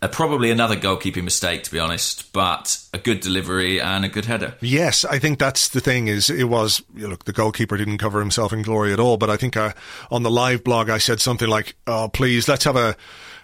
[0.00, 4.26] Uh, probably another goalkeeping mistake, to be honest, but a good delivery and a good
[4.26, 4.54] header.
[4.60, 6.06] Yes, I think that's the thing.
[6.06, 9.16] Is it was you know, look the goalkeeper didn't cover himself in glory at all,
[9.16, 9.72] but I think uh,
[10.10, 12.96] on the live blog I said something like, "Oh, please, let's have a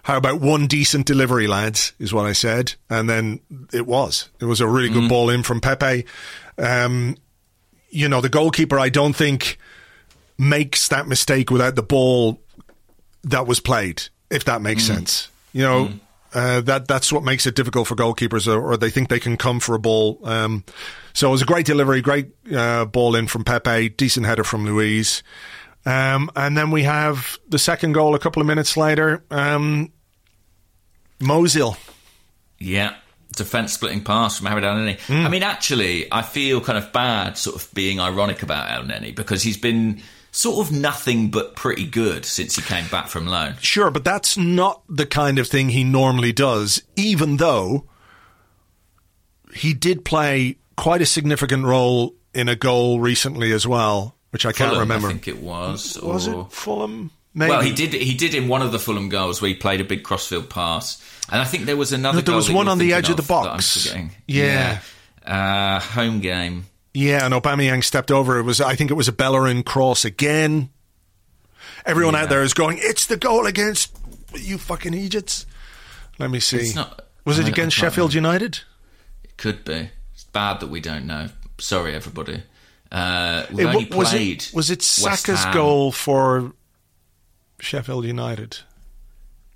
[0.04, 3.40] how about one decent delivery, lads?" Is what I said, and then
[3.72, 4.28] it was.
[4.40, 6.04] It was a really good ball in from Pepe.
[6.56, 7.16] Um,
[7.90, 9.58] you know, the goalkeeper I don't think
[10.38, 12.40] makes that mistake without the ball
[13.24, 15.28] that was played, if that makes sense.
[15.52, 15.90] You know,
[16.34, 19.36] uh, that that's what makes it difficult for goalkeepers, or, or they think they can
[19.36, 20.18] come for a ball.
[20.24, 20.64] Um,
[21.12, 24.64] so it was a great delivery, great uh, ball in from Pepe, decent header from
[24.66, 25.22] Luiz.
[25.86, 29.22] Um, and then we have the second goal a couple of minutes later.
[29.30, 29.92] Um,
[31.20, 31.76] Mosil.
[32.58, 32.96] Yeah.
[33.36, 34.98] Defense splitting pass from Harid Elneny.
[35.24, 39.42] I mean, actually, I feel kind of bad sort of being ironic about Elneny because
[39.42, 40.02] he's been
[40.34, 43.54] sort of nothing but pretty good since he came back from loan.
[43.60, 47.86] Sure, but that's not the kind of thing he normally does, even though
[49.54, 54.52] he did play quite a significant role in a goal recently as well, which I
[54.52, 55.06] can't remember.
[55.06, 55.98] I think it was.
[56.02, 57.10] Was or- it Fulham?
[57.36, 57.50] Maybe.
[57.50, 57.92] Well, he did.
[57.92, 61.02] He did in one of the Fulham goals where he played a big crossfield pass,
[61.28, 62.18] and I think there was another.
[62.18, 63.92] No, there was one on the edge of the that I'm box.
[64.26, 64.80] Yeah.
[65.26, 65.76] Yeah.
[65.76, 66.66] Uh, home game.
[66.94, 68.38] Yeah, and Aubameyang stepped over.
[68.38, 70.70] It was, I think, it was a Bellerin cross again.
[71.84, 73.94] Everyone out there is going, "It's the goal against
[74.34, 75.44] you fucking Egypts."
[76.18, 76.58] Let me see.
[76.58, 78.60] It's not- was I it mean, against Sheffield United?
[79.24, 79.90] It could be.
[80.14, 81.30] It's bad that we don't know.
[81.58, 82.42] Sorry, everybody.
[82.92, 84.42] Uh, we've It- only was played.
[84.44, 86.52] it was it Saka's goal for
[87.58, 88.58] Sheffield United?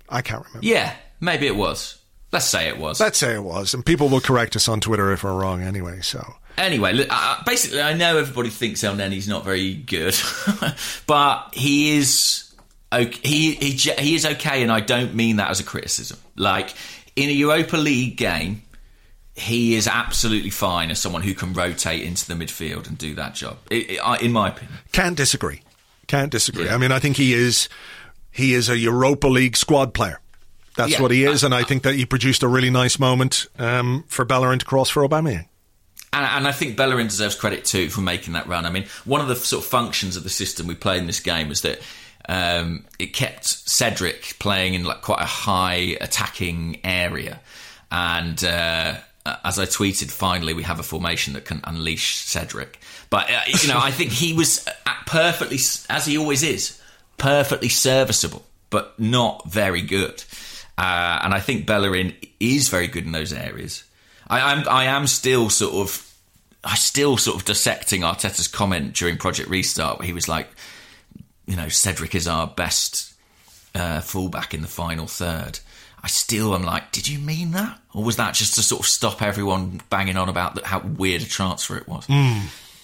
[0.09, 0.65] I can't remember.
[0.67, 1.99] Yeah, maybe it was.
[2.31, 2.99] Let's say it was.
[2.99, 5.61] Let's say it was, and people will correct us on Twitter if we're wrong.
[5.63, 10.15] Anyway, so Anyway, look, uh, basically, I know everybody thinks Elneny's not very good,
[11.07, 12.53] but he is
[12.91, 13.17] okay.
[13.23, 16.17] He, he he is okay, and I don't mean that as a criticism.
[16.35, 16.73] Like
[17.15, 18.61] in a Europa League game,
[19.35, 23.35] he is absolutely fine as someone who can rotate into the midfield and do that
[23.35, 23.57] job.
[23.71, 25.61] I I- in my opinion, can't disagree.
[26.07, 26.65] Can't disagree.
[26.65, 26.75] Yeah.
[26.75, 27.69] I mean, I think he is
[28.31, 30.19] he is a Europa League squad player.
[30.75, 31.01] That's Yeah.
[31.01, 34.25] what he is, and I think that he produced a really nice moment um, for
[34.25, 35.45] Bellerin to cross for Aubameyang.
[36.11, 38.65] And, and I think Bellerin deserves credit too for making that run.
[38.65, 41.19] I mean, one of the sort of functions of the system we played in this
[41.19, 41.79] game was that
[42.27, 47.39] um, it kept Cedric playing in like quite a high attacking area.
[47.91, 48.97] And uh,
[49.43, 52.79] as I tweeted, finally we have a formation that can unleash Cedric.
[53.09, 55.57] But uh, you know, I think he was uh, perfectly,
[55.89, 56.81] as he always is,
[57.17, 60.23] perfectly serviceable, but not very good.
[60.77, 63.83] Uh, and I think Bellerin is very good in those areas.
[64.29, 66.13] I, I'm I am still sort of
[66.63, 70.49] I still sort of dissecting Arteta's comment during Project Restart where he was like,
[71.45, 73.13] you know, Cedric is our best
[73.75, 75.59] uh, fullback in the final third.
[76.01, 78.85] I still am like, did you mean that, or was that just to sort of
[78.85, 82.07] stop everyone banging on about the, how weird a transfer it was?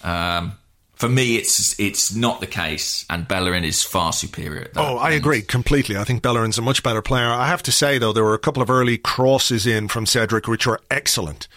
[0.02, 0.52] Um,
[0.96, 4.62] for me, it's it's not the case, and Bellerin is far superior.
[4.62, 4.80] At that.
[4.80, 5.96] Oh, I agree completely.
[5.96, 7.28] I think Bellerin's a much better player.
[7.28, 10.48] I have to say though, there were a couple of early crosses in from Cedric
[10.48, 11.48] which were excellent.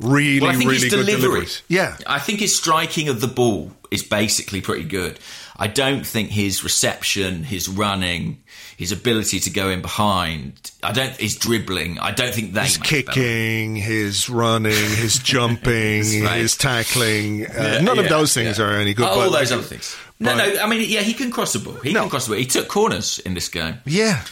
[0.00, 1.20] Really, Well, I think really his good delivery.
[1.20, 1.62] deliveries.
[1.68, 5.18] Yeah, I think his striking of the ball is basically pretty good.
[5.56, 8.42] I don't think his reception, his running,
[8.78, 12.78] his ability to go in behind, I don't his dribbling, I don't think they his
[12.78, 16.38] kicking, his running, his jumping, right.
[16.40, 17.44] his tackling.
[17.46, 18.64] Uh, Yeah, none of those things yeah.
[18.64, 19.04] are any good.
[19.06, 19.94] Oh, but- all those other things.
[20.18, 20.62] No, no.
[20.62, 21.74] I mean, yeah, he can cross the ball.
[21.82, 22.00] He No.
[22.02, 22.38] can cross the ball.
[22.38, 24.22] He took corners in this game, Yeah,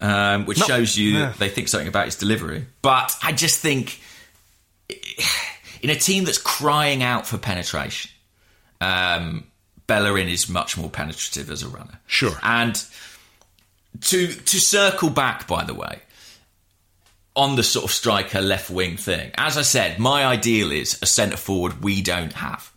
[0.00, 1.32] um, which No, shows you yeah.
[1.38, 2.66] they think something about his delivery.
[2.82, 4.00] But I just think
[5.82, 8.10] in a team that's crying out for penetration,
[8.80, 9.44] um,
[9.86, 12.00] Bellerin is much more penetrative as a runner.
[12.06, 12.36] Sure.
[12.42, 12.82] And
[14.00, 16.00] to to circle back, by the way,
[17.36, 21.06] on the sort of striker left wing thing, as I said, my ideal is a
[21.06, 22.72] centre forward we don't have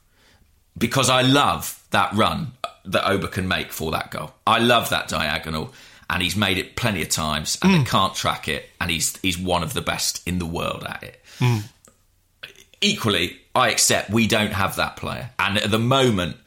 [0.78, 2.54] because I love that run
[2.86, 4.32] that Oba can make for that goal.
[4.45, 5.73] I love that diagonal,
[6.10, 9.38] and he's made it plenty of times, and they can't track it, and he's he's
[9.38, 11.21] one of the best in the world at it.
[12.82, 16.38] Equally, I accept we don't have that player, and at the moment,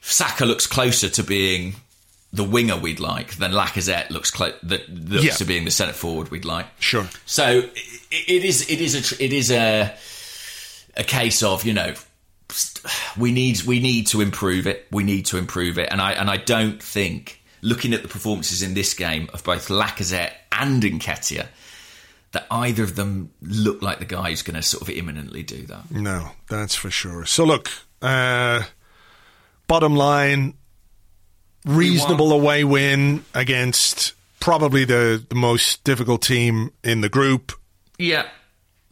[0.00, 1.76] Saka looks closer to being
[2.32, 5.32] the winger we'd like, than Lacazette looks clo- that looks Yeah.
[5.34, 6.66] to being the centre forward we'd like.
[6.80, 7.08] Sure.
[7.26, 9.94] So i- it is it is a it is a
[10.96, 11.94] a case of you know
[13.16, 14.86] we need we need to improve it.
[14.90, 18.60] We need to improve it, and I and I don't think looking at the performances
[18.62, 21.46] in this game of both Lacazette and Nketiah
[22.32, 25.62] that either of them look like the guy who's going to sort of imminently do
[25.66, 25.90] that.
[25.90, 27.24] No, that's for sure.
[27.26, 28.62] So look, uh,
[29.68, 30.54] bottom line,
[31.64, 37.52] reasonable away win against probably the, the most difficult team in the group.
[37.98, 38.26] Yeah.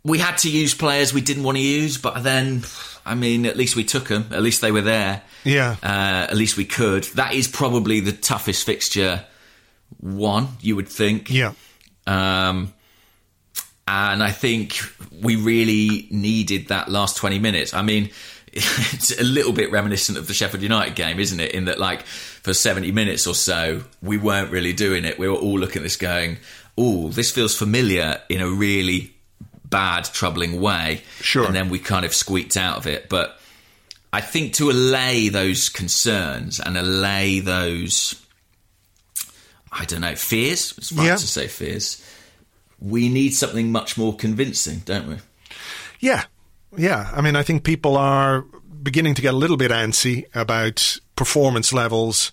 [0.04, 2.62] We had to use players we didn't want to use, but then,
[3.04, 4.28] I mean, at least we took them.
[4.30, 5.22] At least they were there.
[5.44, 5.76] Yeah.
[5.82, 7.04] Uh, at least we could.
[7.14, 9.24] That is probably the toughest fixture
[9.98, 11.30] one, you would think.
[11.30, 11.52] Yeah.
[12.06, 12.72] Um,
[13.90, 14.78] and I think
[15.20, 17.74] we really needed that last 20 minutes.
[17.74, 18.10] I mean,
[18.52, 21.52] it's a little bit reminiscent of the Sheffield United game, isn't it?
[21.52, 25.18] In that, like, for 70 minutes or so, we weren't really doing it.
[25.18, 26.38] We were all looking at this going,
[26.78, 29.12] oh, this feels familiar in a really
[29.64, 31.02] bad, troubling way.
[31.20, 31.44] Sure.
[31.46, 33.08] And then we kind of squeaked out of it.
[33.08, 33.38] But
[34.12, 38.14] I think to allay those concerns and allay those,
[39.72, 41.16] I don't know, fears, it's right Yeah.
[41.16, 42.04] to say fears,
[42.80, 45.16] we need something much more convincing, don't we?
[46.00, 46.24] Yeah.
[46.76, 47.10] Yeah.
[47.14, 48.42] I mean, I think people are
[48.82, 52.32] beginning to get a little bit antsy about performance levels.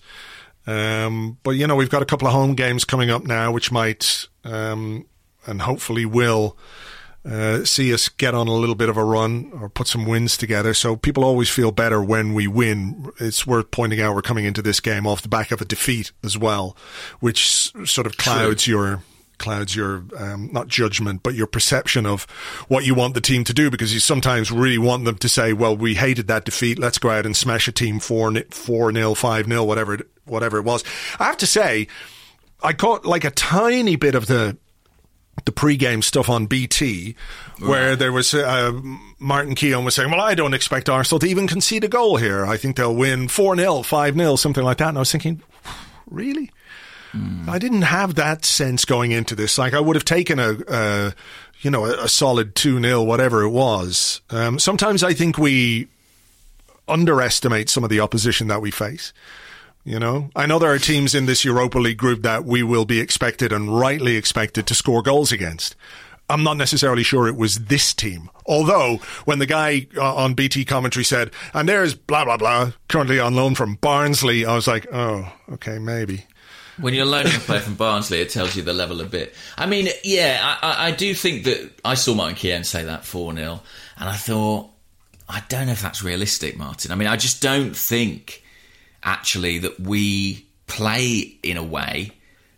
[0.66, 3.70] Um, but, you know, we've got a couple of home games coming up now, which
[3.72, 5.06] might um,
[5.46, 6.56] and hopefully will
[7.28, 10.36] uh, see us get on a little bit of a run or put some wins
[10.36, 10.72] together.
[10.74, 13.10] So people always feel better when we win.
[13.18, 16.12] It's worth pointing out we're coming into this game off the back of a defeat
[16.22, 16.76] as well,
[17.20, 19.02] which s- sort of clouds your
[19.38, 22.24] clouds your um, not judgment but your perception of
[22.68, 25.52] what you want the team to do because you sometimes really want them to say
[25.52, 28.92] well we hated that defeat let's go out and smash a team 4 ni- 4
[28.92, 30.84] nil 5 nil whatever it, whatever it was
[31.18, 31.86] i have to say
[32.62, 34.56] i caught like a tiny bit of the
[35.44, 37.14] the pre-game stuff on BT,
[37.60, 38.72] where there was uh,
[39.18, 42.44] Martin Keown was saying, "Well, I don't expect Arsenal to even concede a goal here.
[42.44, 45.42] I think they'll win four 0 five 0 something like that." And I was thinking,
[46.06, 46.50] really?
[47.48, 49.58] I didn't have that sense going into this.
[49.58, 51.14] Like I would have taken a,
[51.60, 54.20] you know, a, a solid two 0 whatever it was.
[54.30, 55.88] Um, sometimes I think we
[56.86, 59.12] underestimate some of the opposition that we face.
[59.84, 62.84] You know, I know there are teams in this Europa League group that we will
[62.84, 65.76] be expected and rightly expected to score goals against.
[66.30, 68.28] I'm not necessarily sure it was this team.
[68.44, 73.18] Although, when the guy uh, on BT commentary said, and there's blah, blah, blah, currently
[73.18, 76.26] on loan from Barnsley, I was like, oh, okay, maybe.
[76.80, 79.34] When you're loaning a player from Barnsley, it tells you the level a bit.
[79.56, 83.04] I mean, yeah, I, I, I do think that I saw Martin Keown say that
[83.04, 83.60] 4 0,
[83.98, 84.70] and I thought,
[85.28, 86.90] I don't know if that's realistic, Martin.
[86.92, 88.42] I mean, I just don't think
[89.02, 92.12] actually that we play in a way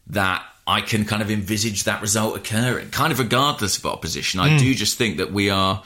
[0.08, 4.40] that I can kind of envisage that result occurring, kind of regardless of opposition.
[4.40, 5.82] I do just think that we are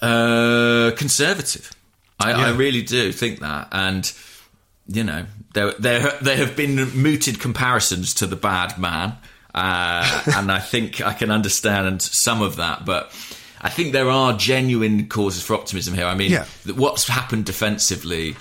[0.00, 1.72] uh, conservative.
[2.20, 4.04] I, I really do think that, and
[4.88, 9.14] you know, there there there have been mooted comparisons to the bad man,
[9.54, 13.12] uh, and I think I can understand some of that, but.
[13.60, 16.06] I think there are genuine causes for optimism here.
[16.06, 16.44] I mean, Yeah.
[16.76, 18.36] what's happened defensively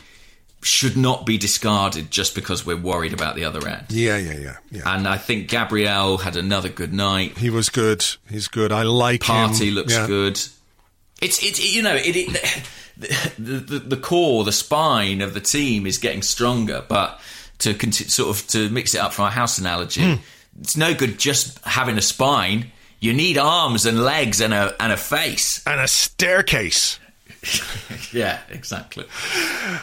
[0.61, 3.85] should not be discarded just because we're worried about the other end.
[3.89, 4.81] Yeah, yeah, yeah, yeah.
[4.85, 7.35] And I think Gabriel had another good night.
[7.39, 8.05] he was good.
[8.29, 8.71] He's good.
[8.71, 9.35] I like him.
[9.35, 9.73] Partey him.
[9.73, 10.05] looks Yeah.
[10.05, 10.35] good.
[11.19, 12.63] It's it's you know it, it
[12.99, 17.19] the, the the core the spine of the team is getting stronger, but
[17.59, 20.21] to conti- sort of to mix it up from our house analogy, Hmm.
[20.59, 22.71] it's no good just having a spine.
[22.99, 25.61] You need arms and legs and a and a face.
[25.67, 26.99] And a staircase.
[28.13, 29.05] Yeah, exactly.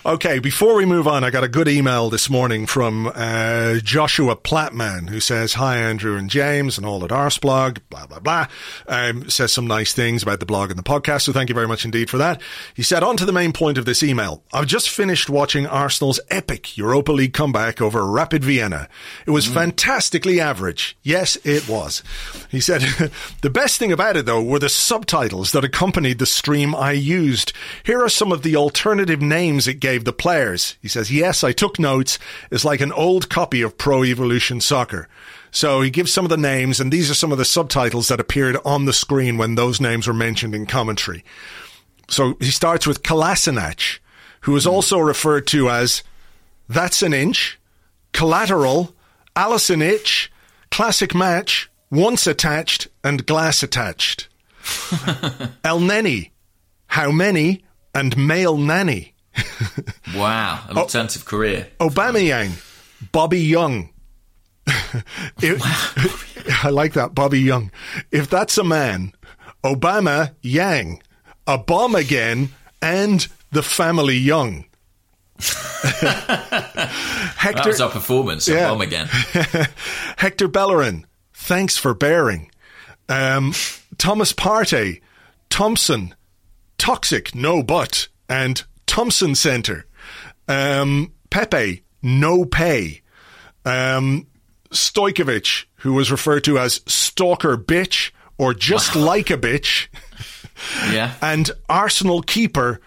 [0.06, 4.34] Okay, before we move on, I got a good email this morning from uh, Joshua
[4.34, 8.46] Plattman who says, Hi, Andrew and James and all at Arseblog, blah, blah, blah.
[8.88, 11.68] Um, says some nice things about the blog and the podcast, so thank you very
[11.68, 12.40] much indeed for that.
[12.74, 14.42] He said, On to the main point of this email.
[14.52, 18.88] I've just finished watching Arsenal's epic Europa League comeback over Rapid Vienna.
[19.26, 20.96] It was fantastically average.
[21.02, 22.02] Yes, it was.
[22.50, 22.82] He said,
[23.42, 27.52] The best thing about it, though, were the subtitles that accompanied the stream I used.
[27.84, 30.76] Here are some of the alternative names it gave the players.
[30.82, 32.18] He says, Yes, I took notes.
[32.50, 35.08] It's like an old copy of Pro Evolution Soccer.
[35.50, 38.18] So he gives some of the names, and these are some of the subtitles that
[38.18, 41.24] appeared on the screen when those names were mentioned in commentary.
[42.08, 44.00] So he starts with Kolasinac,
[44.40, 46.02] who is also referred to as
[46.68, 47.58] That's an Inch,
[48.12, 48.94] Collateral,
[49.36, 50.30] Allison Itch,
[50.70, 54.28] Classic Match, Once Attached, and Glass Attached.
[55.62, 56.30] Elneny,
[56.94, 59.14] How Many, and Male Nanny.
[60.14, 61.66] Wow, an alternative career.
[61.80, 62.52] Aubameyang,
[63.10, 63.90] Bobby Young.
[65.42, 67.72] If- I like that, Bobby Young.
[68.12, 69.12] If that's a man,
[69.64, 71.02] Obama Yang,
[71.48, 74.64] a bomb again, and the family Young.
[75.82, 78.46] That Hector, was our performance.
[78.46, 78.68] Yeah.
[78.70, 79.08] Bomb again.
[80.16, 82.52] Hector Bellerin, thanks for bearing.
[83.08, 83.52] Um,
[83.98, 85.00] Thomas Partey,
[85.50, 86.14] Thompson,
[86.78, 89.86] Toxic, no but, and Thompson Center.
[90.48, 93.02] Um, Pepe, no pay.
[93.64, 94.26] Um,
[94.70, 99.88] Stojkovic, who was referred to as Stalker Bitch or just like a bitch.
[100.90, 101.14] Yeah.
[101.20, 102.80] And Arsenal keeper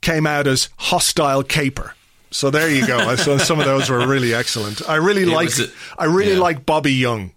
[0.00, 1.94] came out as hostile caper.
[2.30, 3.14] So there you go.
[3.16, 4.86] so some of those were really excellent.
[4.88, 5.50] I really like
[5.96, 6.40] I really yeah.
[6.40, 7.32] like Bobby Young.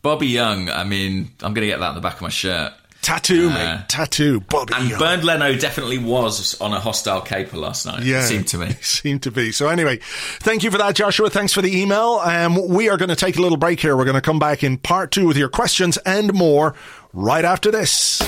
[0.00, 0.70] Bobby Young.
[0.70, 2.72] I mean, I'm going to get that on the back of my shirt.
[3.02, 3.88] Tattoo, Uh, mate.
[3.88, 4.40] Tattoo.
[4.40, 4.96] Bobby And.
[4.98, 8.04] Bernd Leno definitely was on a hostile caper last night.
[8.04, 8.76] yeah, It seemed to me.
[8.80, 9.50] Seemed to be.
[9.52, 9.98] So anyway,
[10.40, 11.28] thank you for that, Joshua.
[11.28, 12.20] Thanks for the email.
[12.22, 13.96] Um, we are going to take a little break here.
[13.96, 16.74] We're going to come back in part two with your questions and more
[17.12, 18.22] right after this.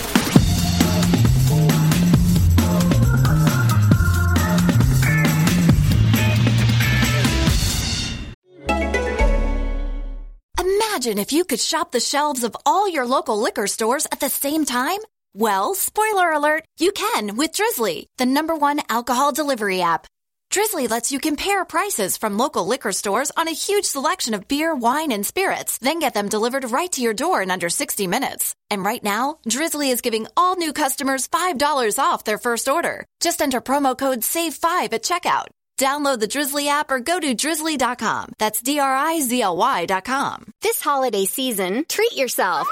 [10.94, 14.28] Imagine if you could shop the shelves of all your local liquor stores at the
[14.28, 15.00] same time.
[15.34, 20.06] Well, spoiler alert, you can with Drizzly, the number one alcohol delivery app.
[20.52, 24.72] Drizzly lets you compare prices from local liquor stores on a huge selection of beer,
[24.72, 28.54] wine, and spirits, then get them delivered right to your door in under 60 minutes.
[28.70, 33.04] And right now, Drizzly is giving all new customers $5 off their first order.
[33.20, 35.48] Just enter promo code SAVE5 at checkout.
[35.78, 38.32] Download the Drizzly app or go to drizzly.com.
[38.38, 40.52] That's D R I Z L Y.com.
[40.60, 42.68] This holiday season, treat yourself.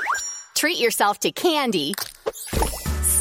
[0.54, 1.94] Treat yourself to candy.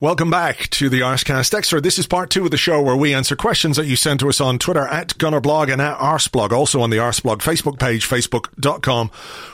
[0.00, 1.80] Welcome back to the Arsecast Extra.
[1.80, 4.28] This is part two of the show where we answer questions that you send to
[4.28, 6.52] us on Twitter at Gunnerblog and at Arseblog.
[6.52, 9.08] Also on the Arseblog Facebook page, facebook.com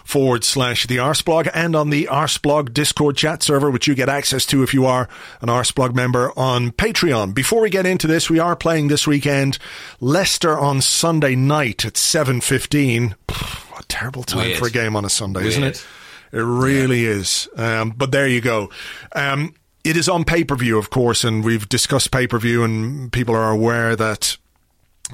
[0.05, 4.45] forward slash the Arseblog and on the Arseblog Discord chat server, which you get access
[4.45, 5.09] to if you are
[5.40, 7.32] an Arseblog member on Patreon.
[7.34, 9.57] Before we get into this, we are playing this weekend
[9.99, 13.14] Leicester on Sunday night at 7.15.
[13.28, 14.59] Pff, What a terrible time Weird.
[14.59, 15.86] for a game on a Sunday, isn't it?
[16.32, 17.49] It really is.
[17.57, 18.68] Um, but there you go.
[19.14, 19.55] Um,
[19.85, 23.12] it is on pay per view, of course, and we've discussed pay per view, and
[23.12, 24.37] people are aware that.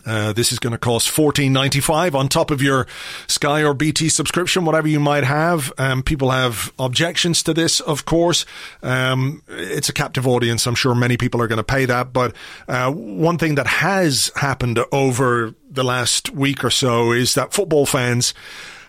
[0.07, 2.87] Uh, this is going to cost fourteen ninety five on top of your
[3.27, 5.73] Sky or BT subscription, whatever you might have.
[5.79, 8.47] Um, people have objections to this, of course.
[8.85, 10.65] Um, it's a captive audience.
[10.69, 12.13] I'm sure many people are going to pay that.
[12.13, 12.37] But
[12.69, 17.85] uh, one thing that has happened over the last week or so is that football
[17.85, 18.33] fans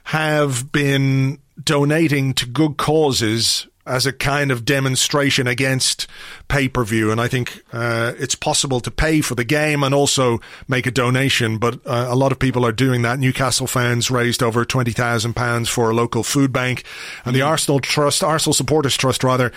[0.06, 6.08] have been donating to good causes as a kind of demonstration against
[6.48, 7.12] pay per view.
[7.12, 10.92] And I think uh, it's possible to pay for the game and also make a
[10.92, 11.58] donation.
[11.58, 13.20] But uh, a lot of people are doing that.
[13.20, 16.84] Newcastle fans raised over twenty thousand pounds for a local food bank,
[17.26, 19.52] and the Arsenal Trust, Arsenal Supporters Trust, rather.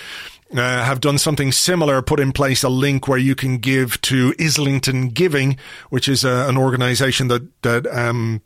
[0.55, 4.33] Uh, have done something similar, put in place a link where you can give to
[4.39, 5.57] Islington Giving,
[5.89, 8.41] which is uh, an organisation that that um,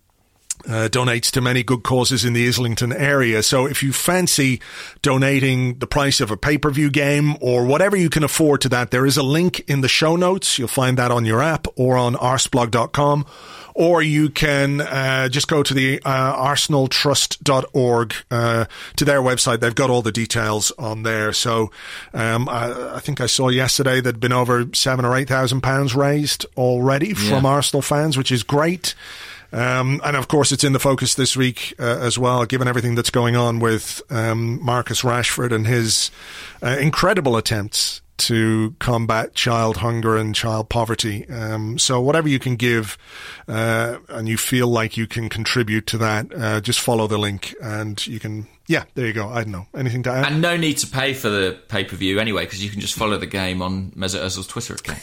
[0.67, 3.43] uh, donates to many good causes in the Islington area.
[3.43, 4.61] So if you fancy
[5.03, 9.07] donating the price of a pay-per-view game or whatever you can afford to that, there
[9.07, 10.59] is a link in the show notes.
[10.59, 13.27] You'll find that on your app or on arseblog.com.
[13.75, 18.65] Or you can uh, just go to the uh, arsenaltrust.org uh,
[18.97, 19.61] to their website.
[19.61, 21.33] They've got all the details on there.
[21.33, 21.71] So
[22.13, 25.95] um, I, I think I saw yesterday there'd been over seven or eight thousand pounds
[25.95, 28.97] raised already from Arsenal fans, which is great.
[29.53, 32.95] Um, and of course, it's in the focus this week uh, as well, given everything
[32.95, 36.11] that's going on with um, Marcus Rashford and his
[36.63, 41.27] uh, incredible attempts to combat child hunger and child poverty.
[41.29, 42.99] Um, so, whatever you can give
[43.47, 47.55] uh, and you feel like you can contribute to that, uh, just follow the link
[47.63, 48.47] and you can.
[48.67, 49.29] Yeah, there you go.
[49.31, 49.67] I don't know.
[49.75, 50.27] Anything to add?
[50.27, 52.95] And no need to pay for the pay per view anyway, because you can just
[52.95, 55.01] follow the game on Mesut Ozil's Twitter account.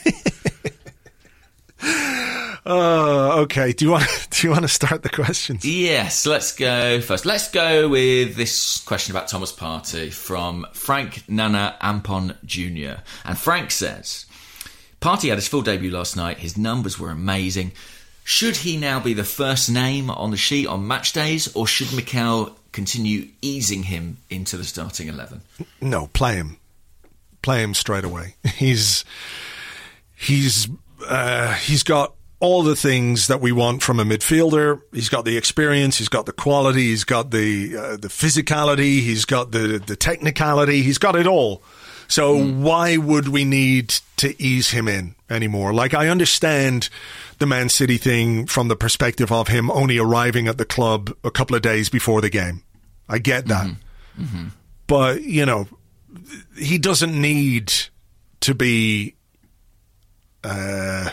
[2.66, 3.74] Uh, okay.
[3.74, 5.64] Do you want do you want to start the questions?
[5.64, 7.26] Yes, let's go first.
[7.26, 13.02] Let's go with this question about Thomas Partey from Frank Nana Ampon Jr.
[13.24, 14.26] And Frank says,
[15.00, 16.40] Partey had his full debut last night.
[16.40, 17.74] His numbers were amazing.
[18.24, 21.94] Should he now be the first name on the sheet on match days, or should
[21.94, 25.42] Mikel continue easing him into the starting eleven?
[25.80, 26.58] No, play him,
[27.44, 28.34] play him straight away.
[28.56, 29.06] He's
[30.16, 30.68] he's
[31.08, 34.82] uh, he's got all the things that we want from a midfielder.
[34.92, 39.26] He's got the experience, he's got the quality, he's got the uh, the physicality, he's
[39.26, 41.64] got the the technicality, he's got it all.
[42.08, 42.62] So mm.
[42.62, 45.74] why would we need to ease him in anymore?
[45.74, 46.90] Like I understand
[47.40, 51.32] the Man City thing from the perspective of him only arriving at the club a
[51.32, 52.64] couple of days before the game.
[53.10, 53.68] I get that.
[53.68, 54.24] Mm-hmm.
[54.24, 54.48] Mm-hmm.
[54.88, 55.68] But, you know,
[56.58, 57.74] he doesn't need
[58.42, 59.16] to be
[60.44, 61.10] uh,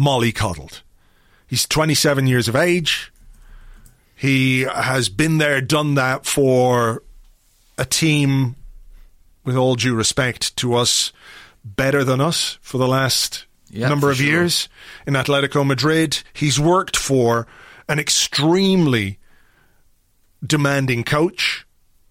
[0.00, 0.80] mollycoddled.
[1.46, 3.12] He's 27 years of age.
[4.16, 7.02] He has been there, done that for
[7.76, 8.56] a team,
[9.44, 11.12] with all due respect to us,
[11.64, 14.26] better than us for the last number of sure.
[14.26, 14.68] years
[15.06, 16.22] in Atletico Madrid.
[16.32, 17.46] He's worked for
[17.88, 19.18] an extremely
[20.44, 21.66] demanding coach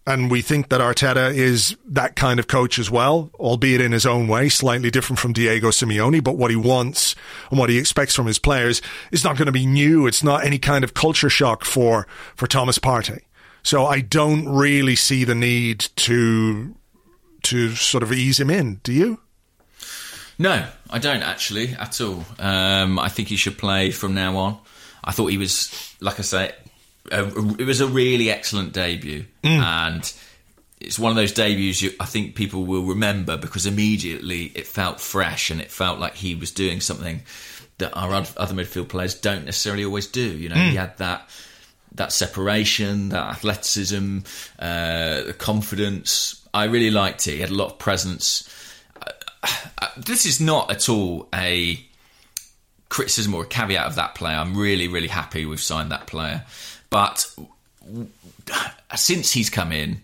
[0.10, 4.08] and we think that Arteta is that kind of coach as well, albeit in his
[4.08, 6.24] own way, slightly different from Diego Simeone.
[6.24, 7.16] But what he wants
[7.52, 8.82] and what he expects from his players
[9.12, 10.08] is not going to be new.
[10.08, 13.22] It's not any kind of culture shock for, for Thomas Partey.
[13.62, 16.76] So I don't really see the need to
[17.44, 18.82] to sort of ease him in.
[18.84, 19.20] Do you?
[20.40, 22.26] No, I don't actually at all.
[22.40, 24.58] Um, I think he should play from now on.
[25.04, 26.52] I thought he was, like I say,
[27.12, 27.26] a,
[27.60, 29.50] it was a really excellent debut, mm.
[29.50, 30.14] and
[30.80, 35.00] it's one of those debuts you, I think people will remember because immediately it felt
[35.00, 37.22] fresh and it felt like he was doing something
[37.80, 40.22] that our other midfield players don't necessarily always do.
[40.22, 40.70] You know, mm.
[40.70, 41.30] he had that
[41.96, 44.20] that separation, that athleticism,
[44.60, 46.48] uh, the confidence.
[46.54, 47.34] I really liked it.
[47.34, 48.48] He had a lot of presence.
[49.02, 49.48] Uh,
[49.82, 51.84] uh, this is not at all a
[52.90, 54.36] criticism or a caveat of that player.
[54.36, 56.46] I'm really, really happy we've signed that player.
[56.90, 57.26] But
[58.96, 60.02] since he's come in,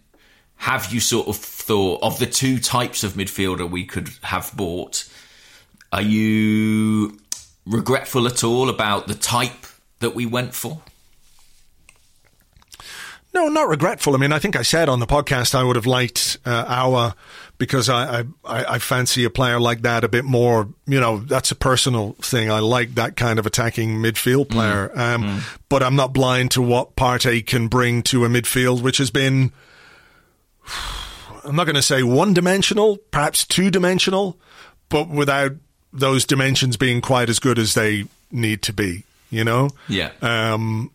[0.58, 5.08] have you sort of thought of the two types of midfielder we could have bought?
[5.92, 7.20] Are you
[7.66, 9.66] regretful at all about the type
[10.00, 10.82] that we went for?
[13.34, 14.16] No, not regretful.
[14.16, 17.16] I mean, I think I said on the podcast I would have liked uh, Aouar
[17.58, 20.68] because I, I, I fancy a player like that a bit more.
[20.86, 22.51] You know, that's a personal thing.
[22.51, 24.89] I like that kind of attacking midfield player.
[24.89, 24.97] Mm.
[24.97, 25.60] Um, mm.
[25.70, 29.51] But I'm not blind to what Partey can bring to a midfield, which has been,
[31.43, 34.38] I'm not going to say one dimensional, perhaps two dimensional,
[34.89, 35.53] but without
[35.93, 39.03] those dimensions being quite as good as they need to be.
[39.30, 39.70] You know?
[39.88, 40.12] Yeah.
[40.22, 40.91] Um,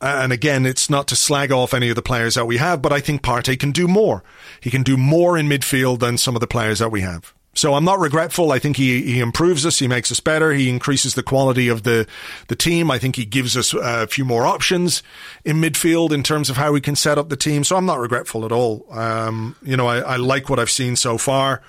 [0.00, 2.92] and again, it's not to slag off any of the players that we have, but
[2.92, 4.22] I think Partey can do more.
[4.60, 7.34] He can do more in midfield than some of the players that we have.
[7.54, 8.52] So I'm not regretful.
[8.52, 9.80] I think he, he improves us.
[9.80, 10.52] He makes us better.
[10.52, 12.06] He increases the quality of the,
[12.46, 12.88] the team.
[12.88, 15.02] I think he gives us a few more options
[15.44, 17.64] in midfield in terms of how we can set up the team.
[17.64, 18.86] So I'm not regretful at all.
[18.92, 21.60] Um, you know, I, I like what I've seen so far,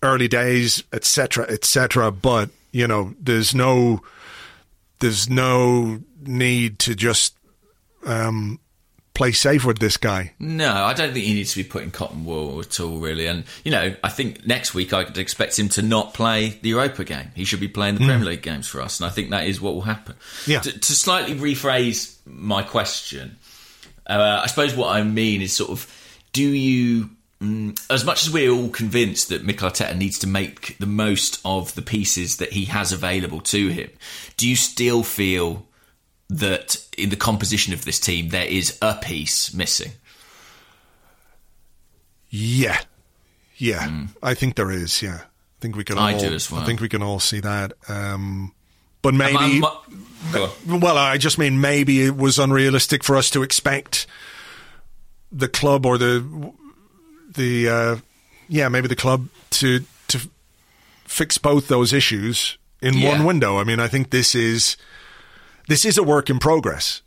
[0.00, 2.12] early days, etc., etc.
[2.12, 4.00] But you know, there's no,
[5.00, 7.34] there's no need to just
[8.04, 8.58] um,
[9.14, 10.32] play safe with this guy.
[10.38, 13.26] No, I don't think he needs to be put in cotton wool at all, really.
[13.26, 16.70] And, you know, I think next week I could expect him to not play the
[16.70, 17.30] Europa game.
[17.34, 18.06] He should be playing the mm.
[18.06, 19.00] Premier League games for us.
[19.00, 20.16] And I think that is what will happen.
[20.46, 20.60] Yeah.
[20.60, 23.36] To, to slightly rephrase my question,
[24.06, 25.86] uh, I suppose what I mean is sort of
[26.32, 27.10] do you.
[27.40, 31.40] Mm, as much as we're all convinced that Mikel Arteta needs to make the most
[31.44, 33.90] of the pieces that he has available to him,
[34.36, 35.66] do you still feel
[36.38, 39.92] that in the composition of this team there is a piece missing.
[42.30, 42.80] Yeah,
[43.56, 44.08] yeah, mm.
[44.22, 45.02] I think there is.
[45.02, 45.98] Yeah, I think we can.
[45.98, 46.62] All, I do as well.
[46.62, 47.74] I think we can all see that.
[47.88, 48.54] Um,
[49.02, 54.06] but maybe, well, I just mean maybe it was unrealistic for us to expect
[55.30, 56.52] the club or the
[57.34, 57.96] the uh,
[58.48, 60.30] yeah maybe the club to to
[61.04, 63.10] fix both those issues in yeah.
[63.10, 63.58] one window.
[63.58, 64.76] I mean, I think this is
[65.68, 67.02] this is a work in progress.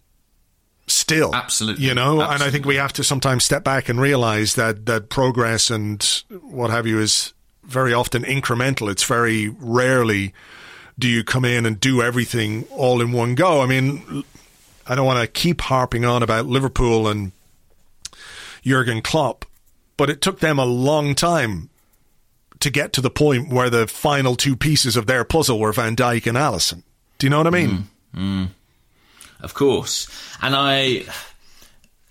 [0.88, 1.84] Still absolutely.
[1.84, 2.34] you know absolutely.
[2.36, 6.24] and i think we have to sometimes step back and realize that that progress and
[6.44, 7.34] what have you is
[7.64, 8.92] very often incremental.
[8.92, 10.32] It's very rarely
[11.00, 13.62] do you come in and do everything all in one go.
[13.62, 14.24] I mean
[14.88, 17.32] i don't want to keep harping on about liverpool and
[18.64, 19.46] jurgen klopp
[19.98, 21.70] but it took them a long time
[22.60, 25.96] to get to the point where the final two pieces of their puzzle were van
[25.96, 26.84] dijk and alisson
[27.18, 27.70] do you know what i mean?
[27.70, 27.84] Mm.
[28.16, 28.50] Mm.
[29.42, 30.08] Of course,
[30.42, 31.06] and I,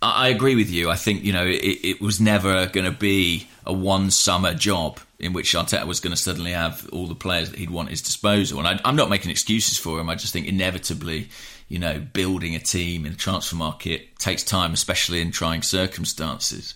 [0.02, 0.90] I, agree with you.
[0.90, 5.00] I think you know it, it was never going to be a one summer job
[5.18, 7.92] in which Arteta was going to suddenly have all the players that he'd want at
[7.92, 8.58] his disposal.
[8.58, 10.10] And I, am not making excuses for him.
[10.10, 11.30] I just think inevitably,
[11.68, 16.74] you know, building a team in the transfer market takes time, especially in trying circumstances.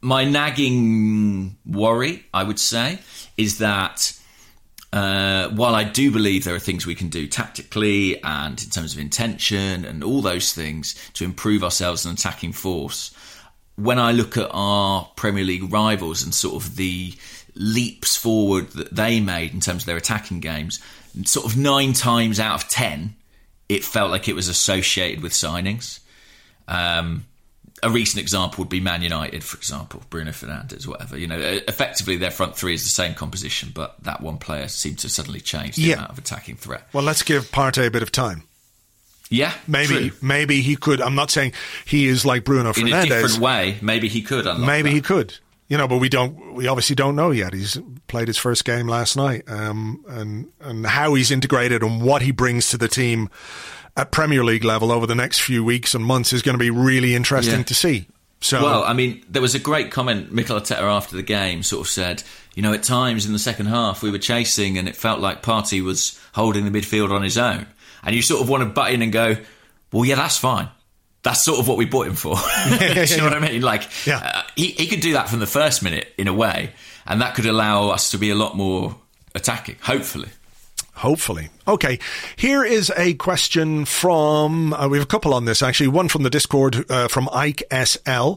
[0.00, 2.98] My nagging worry, I would say,
[3.36, 4.12] is that
[4.94, 8.94] uh, while I do believe there are things we can do tactically and in terms
[8.94, 13.12] of intention and all those things to improve ourselves an attacking force,
[13.74, 17.12] when I look at our Premier League rivals and sort of the
[17.56, 20.78] leaps forward that they made in terms of their attacking games,
[21.24, 23.16] sort of nine times out of ten,
[23.68, 25.98] it felt like it was associated with signings.
[26.68, 27.24] Um,
[27.84, 31.18] a recent example would be Man United, for example, Bruno Fernandes, whatever.
[31.18, 34.98] You know, effectively their front three is the same composition, but that one player seemed
[35.00, 35.94] to suddenly change the yeah.
[35.96, 36.88] amount of attacking threat.
[36.92, 38.44] Well, let's give Partey a bit of time.
[39.30, 40.18] Yeah, maybe true.
[40.22, 41.00] maybe he could.
[41.00, 41.52] I'm not saying
[41.84, 42.88] he is like Bruno Fernandes.
[42.88, 44.46] In a different way, maybe he could.
[44.58, 44.94] Maybe that.
[44.94, 45.38] he could.
[45.68, 46.54] You know, but we don't.
[46.54, 47.52] We obviously don't know yet.
[47.52, 52.22] He's played his first game last night, um, and and how he's integrated and what
[52.22, 53.28] he brings to the team
[53.96, 56.70] at Premier League level over the next few weeks and months is going to be
[56.70, 57.64] really interesting yeah.
[57.64, 58.06] to see.
[58.40, 60.30] So, well, I mean, there was a great comment.
[60.30, 62.22] Mikel Arteta after the game sort of said,
[62.54, 65.42] you know, at times in the second half we were chasing and it felt like
[65.42, 67.66] Partey was holding the midfield on his own,
[68.02, 69.36] and you sort of want to butt in and go,
[69.92, 70.68] well, yeah, that's fine.
[71.22, 72.34] That's sort of what we bought him for.
[72.78, 73.62] do you know what I mean?
[73.62, 74.18] Like, yeah.
[74.18, 76.72] Uh, he, he could do that from the first minute in a way,
[77.06, 78.94] and that could allow us to be a lot more
[79.34, 80.28] attacking, hopefully.
[80.96, 81.50] Hopefully.
[81.66, 81.98] Okay,
[82.36, 85.88] here is a question from, uh, we have a couple on this actually.
[85.88, 88.34] One from the Discord uh, from Ike SL,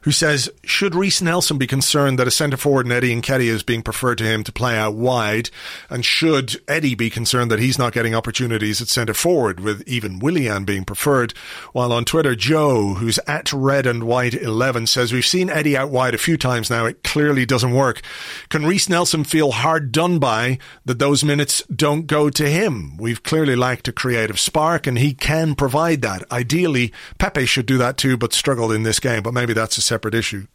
[0.00, 3.42] who says, Should Reiss Nelson be concerned that a centre forward in Eddie and Nketiah
[3.42, 5.50] is being preferred to him to play out wide?
[5.90, 10.18] And should Eddie be concerned that he's not getting opportunities at centre forward, with even
[10.18, 11.32] Willian being preferred?
[11.72, 15.90] While on Twitter, Joe, who's at red and white 11, says, We've seen Eddie out
[15.90, 16.86] wide a few times now.
[16.86, 18.00] It clearly doesn't work.
[18.48, 22.96] Can Reiss Nelson feel hard done by that those minutes don't go to him?
[22.96, 26.30] We've clearly lacked a creative spark, and he can provide that.
[26.30, 29.22] Ideally, Pepe should do that too, but struggled in this game.
[29.22, 30.46] But maybe that's a separate issue.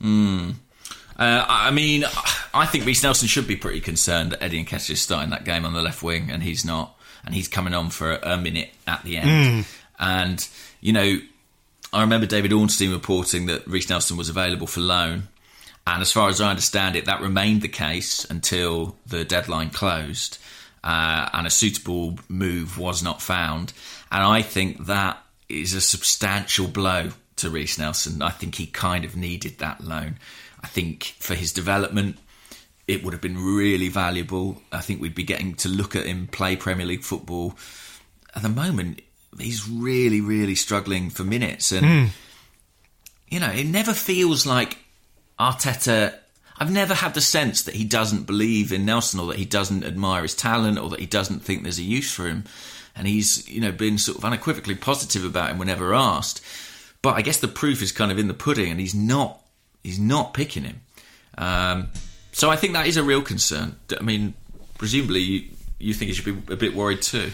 [0.00, 0.50] Hmm.
[1.16, 2.04] Uh, I mean,
[2.52, 5.64] I think Reiss Nelson should be pretty concerned that Eddie Nketiah is starting that game
[5.64, 9.04] on the left wing, and he's not, and he's coming on for a minute at
[9.04, 9.64] the end.
[9.64, 9.66] Mm.
[9.98, 10.48] And
[10.80, 11.20] you know,
[11.92, 15.28] I remember David Ornstein reporting that Reiss Nelson was available for loan,
[15.86, 20.38] and as far as I understand it, that remained the case until the deadline closed
[20.84, 23.72] uh, and a suitable move was not found.
[24.12, 25.18] And I think that
[25.48, 28.20] is a substantial blow to Reiss Nelson.
[28.20, 30.18] I think he kind of needed that loan.
[30.62, 32.18] I think for his development,
[32.86, 34.60] it would have been really valuable.
[34.70, 37.56] I think we'd be getting to look at him play Premier League football.
[38.36, 39.00] At the moment,
[39.38, 41.72] he's really, really struggling for minutes.
[41.72, 42.08] And, mm.
[43.28, 44.76] you know, it never feels like
[45.40, 46.14] Arteta
[46.64, 49.84] I've never had the sense that he doesn't believe in Nelson or that he doesn't
[49.84, 52.44] admire his talent or that he doesn't think there's a use for him.
[52.96, 56.42] And he's, you know, been sort of unequivocally positive about him whenever asked.
[57.02, 59.42] But I guess the proof is kind of in the pudding, and he's not,
[59.82, 60.80] he's not picking him.
[61.36, 61.88] Um,
[62.32, 63.76] so I think that is a real concern.
[64.00, 64.32] I mean,
[64.78, 65.48] presumably you,
[65.78, 67.30] you think he should be a bit worried too.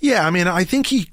[0.00, 1.08] Yeah, I mean, I think he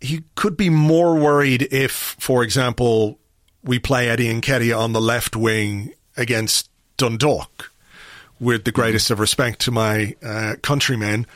[0.00, 3.18] he could be more worried if, for example,
[3.62, 7.70] we play Eddie and Nketiah on the left wing against Dundalk,
[8.40, 11.26] with the greatest of respect to my uh, countrymen.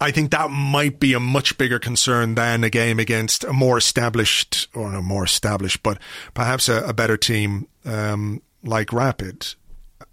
[0.00, 3.76] I think that might be a much bigger concern than a game against a more
[3.76, 5.98] established, or not more established, but
[6.34, 9.54] perhaps a, a better team um, like Rapid.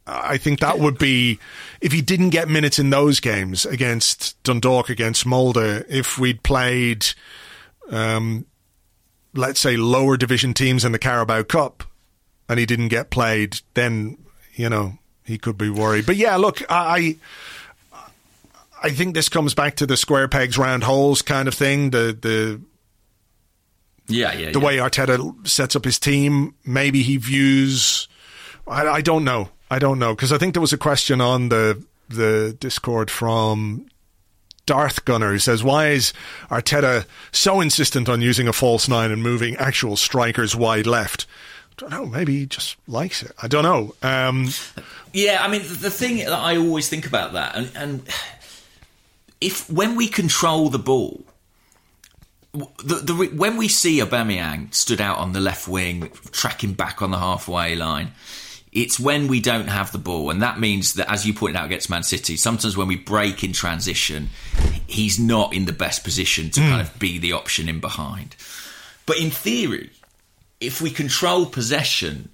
[0.08, 1.40] I think that would be
[1.82, 7.08] if he didn't get minutes in those games against Dundalk, against Molde, if we'd played
[7.92, 8.46] um,
[9.36, 11.84] let's say, lower division teams in the Carabao Cup
[12.48, 14.18] and he didn't get played, then,
[14.54, 16.06] you know, he could be worried.
[16.06, 17.18] But yeah, look, I.
[18.84, 21.90] I think this comes back to the square pegs round holes kind of thing.
[21.90, 22.62] The the
[24.08, 24.66] yeah, yeah, the yeah.
[24.66, 26.54] way Arteta sets up his team.
[26.64, 28.08] Maybe he views.
[28.68, 29.50] I, I don't know.
[29.72, 33.88] I don't know because I think there was a question on the the Discord from
[34.66, 36.14] Darth Gunner who says, Why is
[36.50, 41.26] Arteta so insistent on using a false nine and moving actual strikers wide left?
[41.78, 42.06] I don't know.
[42.06, 43.34] Maybe he just likes it.
[43.42, 43.96] I don't know.
[44.02, 44.50] Um,
[45.12, 48.08] yeah, I mean, the thing that I always think about that, and, and
[49.42, 51.22] if when we control the ball,
[52.54, 57.12] the, the, when we see Aubameyang stood out on the left wing, tracking back on
[57.12, 58.14] the halfway line,
[58.72, 61.66] it's when we don't have the ball, and that means that, as you pointed out
[61.66, 64.30] against Man City, sometimes when we break in transition,
[64.88, 66.70] he's not in the best position to mm.
[66.70, 68.36] kind of be the option in behind.
[69.06, 69.92] But in theory,
[70.60, 72.30] if we control possession,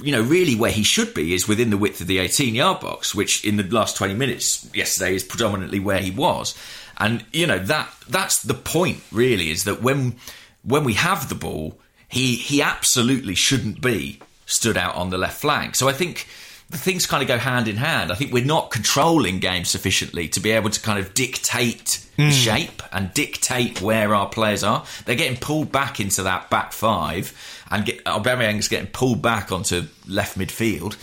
[0.00, 2.80] you know, really where he should be is within the width of the 18 yard
[2.80, 6.56] box, which in the last 20 minutes yesterday is predominantly where he was.
[6.98, 10.16] And, you know, that that's the point really is that when
[10.62, 15.40] when we have the ball, he he absolutely shouldn't be stood out on the left
[15.40, 15.76] flank.
[15.76, 16.26] So I think
[16.70, 18.12] the things kind of go hand in hand.
[18.12, 22.30] I think we're not controlling games sufficiently to be able to kind of dictate mm.
[22.30, 24.84] shape and dictate where our players are.
[25.04, 27.36] They're getting pulled back into that back five,
[27.70, 30.96] and get, Aubameyang's getting pulled back onto left midfield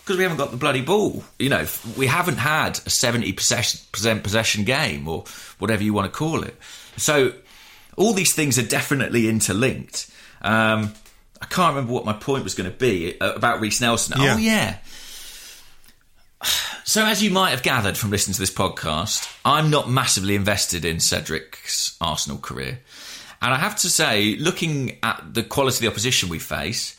[0.00, 1.22] because we haven't got the bloody ball.
[1.38, 5.24] You know, we haven't had a seventy percent possession game or
[5.58, 6.56] whatever you want to call it.
[6.96, 7.32] So
[7.96, 10.10] all these things are definitely interlinked.
[10.40, 10.94] Um,
[11.40, 14.20] I can't remember what my point was going to be uh, about Reiss Nelson.
[14.20, 14.34] Yeah.
[14.34, 14.78] Oh yeah,
[16.84, 20.84] so, as you might have gathered from listening to this podcast, I'm not massively invested
[20.84, 22.80] in Cedric's Arsenal career.
[23.40, 26.96] And I have to say, looking at the quality of the opposition we face,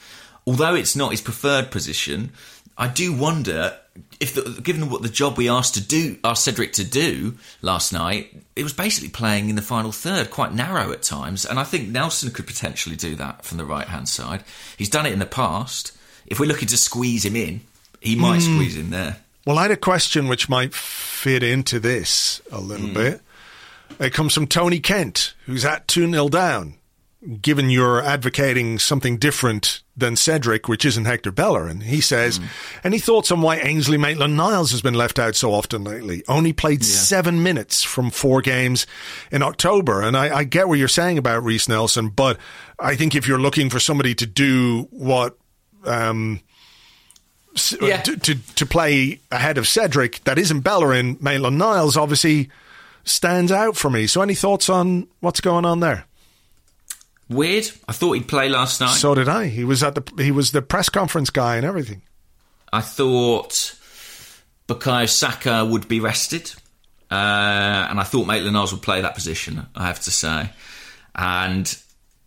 [0.48, 2.32] although it's not his preferred position,
[2.78, 3.78] I do wonder
[4.20, 7.92] if, the, given what the job we asked to do, asked Cedric to do last
[7.92, 11.46] night, it was basically playing in the final third, quite narrow at times.
[11.46, 14.44] And I think Nelson could potentially do that from the right hand side.
[14.78, 15.92] He's done it in the past.
[16.26, 17.62] If we're looking to squeeze him in,
[18.00, 18.56] he might mm.
[18.56, 19.18] squeeze in there.
[19.46, 22.94] Well, I had a question which might fit into this a little mm.
[22.94, 23.22] bit.
[24.00, 26.76] It comes from Tony Kent, who's at 2 0 down.
[27.42, 32.46] Given you're advocating something different than Cedric, which isn't Hector Bellerin, he says, mm.
[32.86, 36.24] any thoughts on why Ainsley Maitland Niles has been left out so often lately?
[36.30, 36.94] Only played yeah.
[36.94, 38.88] seven minutes from four games
[39.34, 40.02] in October.
[40.02, 42.38] And I, I get what you're saying about Reiss Nelson, but
[42.80, 45.38] I think if you're looking for somebody to do what
[45.84, 46.40] um,
[47.82, 48.02] yeah.
[48.02, 52.50] to, to, to play ahead of Cedric that isn't Bellerin, Maitland Niles obviously
[53.10, 54.08] stands out for me.
[54.08, 56.06] So, any thoughts on what's going on there?
[57.30, 57.70] Weird.
[57.88, 58.96] I thought he'd play last night.
[58.96, 59.48] So did I.
[59.48, 62.02] He was at the he was the press conference guy and everything.
[62.74, 63.76] I thought
[64.68, 66.52] Bukayo Saka would be rested,
[67.12, 69.68] uh, and I thought Maitland Niles would play that position.
[69.76, 70.50] I have to say,
[71.16, 71.78] and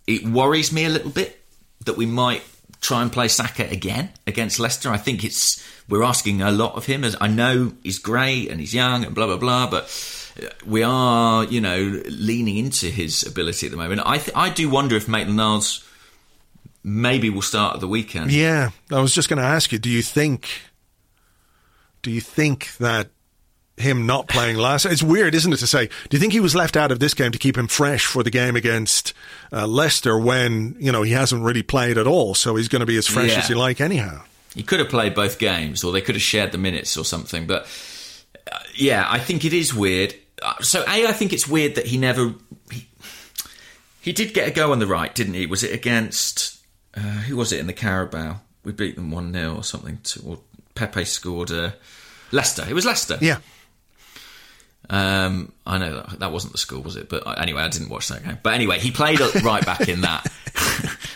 [0.07, 1.41] it worries me a little bit
[1.85, 2.43] that we might
[2.81, 4.91] try and play Saka again against Leicester.
[4.91, 7.03] I think it's we're asking a lot of him.
[7.03, 9.89] As I know he's great and he's young and blah blah blah, but
[10.67, 14.03] we are you know leaning into his ability at the moment.
[14.05, 15.87] I th- I do wonder if Maitland Niles
[16.85, 18.33] maybe will start at the weekend.
[18.33, 19.79] Yeah, I was just going to ask you.
[19.79, 20.49] Do you think?
[22.03, 23.11] Do you think that
[23.77, 24.85] him not playing last.
[24.85, 25.87] It's weird, isn't it, to say?
[25.87, 28.23] Do you think he was left out of this game to keep him fresh for
[28.23, 29.15] the game against
[29.53, 32.35] uh, Leicester when you know he hasn't really played at all?
[32.35, 33.39] So he's going to be as fresh yeah.
[33.39, 34.23] as he like anyhow.
[34.55, 37.47] He could have played both games, or they could have shared the minutes or something.
[37.47, 37.67] But
[38.51, 40.15] uh, yeah, I think it is weird.
[40.43, 42.35] Uh, so a, I think it's weird that he never.
[42.71, 42.89] He,
[44.01, 45.47] he did get a go on the right, didn't he?
[45.47, 46.61] Was it against
[46.95, 48.41] uh, who was it in the Carabao?
[48.65, 49.99] We beat them one 0 or something.
[50.03, 50.39] To, or
[50.75, 51.51] Pepe scored.
[51.51, 51.73] Uh,
[52.31, 52.65] Leicester.
[52.69, 53.19] It was Leicester.
[53.21, 53.39] Yeah.
[54.91, 57.09] Um, I know that, that wasn't the school, was it?
[57.09, 58.39] But uh, anyway, I didn't watch that game.
[58.43, 60.27] But anyway, he played it right back in that.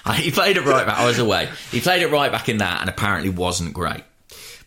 [0.16, 0.98] he played it right back.
[0.98, 1.48] I was away.
[1.70, 4.04] He played it right back in that, and apparently wasn't great.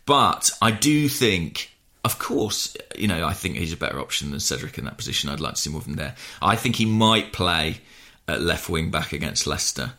[0.06, 1.72] But I do think,
[2.04, 5.30] of course, you know, I think he's a better option than Cedric in that position.
[5.30, 6.16] I'd like to see more of him there.
[6.42, 7.82] I think he might play
[8.28, 9.94] at left wing back against Leicester,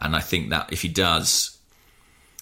[0.00, 1.58] and I think that if he does,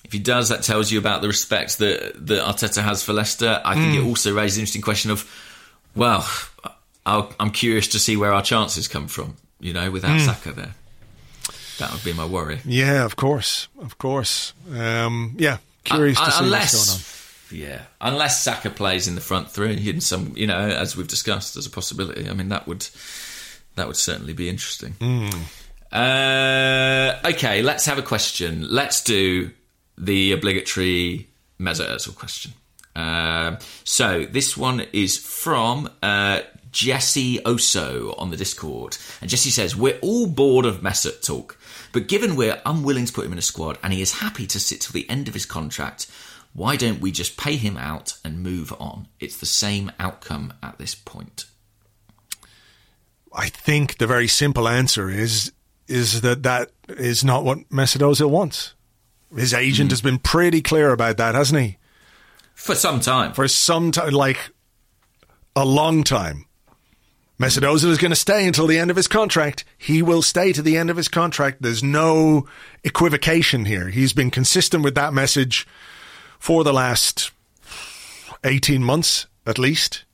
[0.04, 3.60] if he does, that tells you about the respect that that Arteta has for Leicester.
[3.64, 4.04] I think mm.
[4.04, 5.28] it also raises an interesting question of
[5.96, 6.28] well,
[7.04, 9.36] i am curious to see where our chances come from.
[9.58, 10.24] You know, without mm.
[10.24, 10.74] Saka there,
[11.78, 12.60] that would be my worry.
[12.64, 14.54] Yeah, of course, of course.
[14.72, 17.19] Um, yeah, curious uh, to see unless, what's going on.
[17.50, 21.56] Yeah, unless Saka plays in the front three in some, you know, as we've discussed
[21.56, 22.28] as a possibility.
[22.28, 22.86] I mean, that would
[23.76, 24.94] that would certainly be interesting.
[25.00, 25.34] Mm.
[25.92, 28.66] Uh, okay, let's have a question.
[28.68, 29.50] Let's do
[29.98, 31.28] the obligatory
[31.60, 32.52] Mesut Ozil question.
[32.94, 36.40] Uh, so this one is from uh,
[36.72, 41.58] Jesse Oso on the Discord, and Jesse says we're all bored of Mesut talk,
[41.92, 44.60] but given we're unwilling to put him in a squad and he is happy to
[44.60, 46.06] sit till the end of his contract,
[46.52, 49.08] why don't we just pay him out and move on?
[49.18, 51.44] It's the same outcome at this point.
[53.32, 55.52] I think the very simple answer is
[55.86, 58.74] is that that is not what Mesut wants.
[59.34, 59.92] His agent mm.
[59.92, 61.78] has been pretty clear about that, hasn't he?
[62.54, 63.32] For some time.
[63.32, 64.50] For some time, like
[65.56, 66.46] a long time.
[67.40, 69.64] Mesut Ozil is going to stay until the end of his contract.
[69.78, 71.62] He will stay to the end of his contract.
[71.62, 72.46] There's no
[72.84, 73.88] equivocation here.
[73.88, 75.66] He's been consistent with that message
[76.40, 77.30] for the last
[78.42, 80.04] 18 months at least.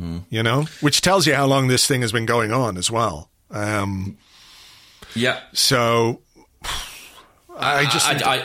[0.00, 0.22] Mm.
[0.30, 3.28] You know, which tells you how long this thing has been going on as well.
[3.50, 4.16] Um,
[5.14, 5.38] Yeah.
[5.52, 6.20] So
[7.56, 8.44] I just I, I,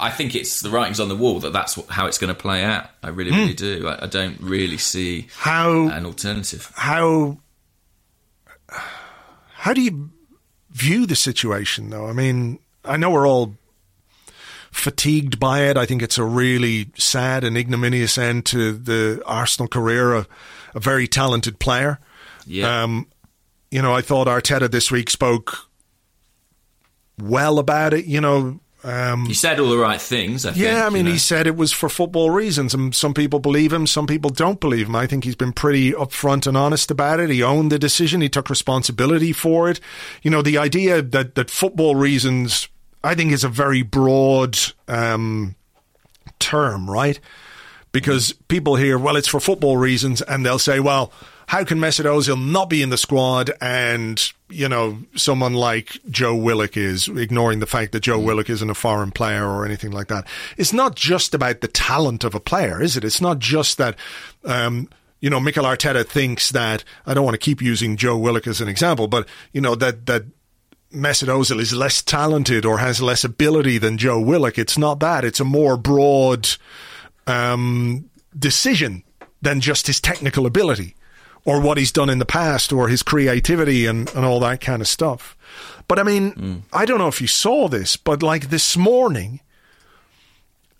[0.00, 2.64] I, think it's the writing's on the wall that that's how it's going to play
[2.64, 2.86] out.
[3.02, 3.36] I really, Hmm.
[3.36, 3.86] really do.
[3.86, 6.72] I, I don't really see how an alternative.
[6.74, 7.38] how
[8.68, 10.10] how do you
[10.72, 12.08] view the situation though?
[12.08, 13.54] I mean, I know we're all
[14.72, 15.76] fatigued by it.
[15.76, 20.14] I think it's a really sad and ignominious end to the Arsenal career.
[20.14, 20.26] A,
[20.74, 22.00] a very talented player.
[22.46, 22.82] Yeah.
[22.82, 23.06] Um,
[23.70, 25.70] you know, I thought Arteta this week spoke
[27.20, 28.06] well about it.
[28.06, 30.44] You know, um, he said all the right things.
[30.44, 31.12] I think, yeah, I mean, you know.
[31.12, 34.60] he said it was for football reasons, and some people believe him, some people don't
[34.60, 34.96] believe him.
[34.96, 37.30] I think he's been pretty upfront and honest about it.
[37.30, 39.80] He owned the decision, he took responsibility for it.
[40.22, 42.68] You know, the idea that that football reasons,
[43.04, 45.56] I think, is a very broad um,
[46.38, 47.18] term, right?
[47.90, 51.12] Because people hear, well, it's for football reasons, and they'll say, well,
[51.48, 56.34] how can Mesut Ozil not be in the squad and, you know, someone like Joe
[56.34, 60.08] Willock is, ignoring the fact that Joe Willock isn't a foreign player or anything like
[60.08, 60.26] that.
[60.56, 63.04] It's not just about the talent of a player, is it?
[63.04, 63.96] It's not just that,
[64.44, 64.88] um,
[65.20, 68.62] you know, Mikel Arteta thinks that, I don't want to keep using Joe Willock as
[68.62, 70.24] an example, but, you know, that, that,
[70.92, 74.58] Mesut Ozil is less talented or has less ability than Joe Willock.
[74.58, 75.24] It's not that.
[75.24, 76.48] It's a more broad
[77.26, 79.02] um, decision
[79.40, 80.94] than just his technical ability
[81.44, 84.80] or what he's done in the past or his creativity and, and all that kind
[84.80, 85.36] of stuff.
[85.88, 89.40] But I mean, I don't know if you saw this, but like this morning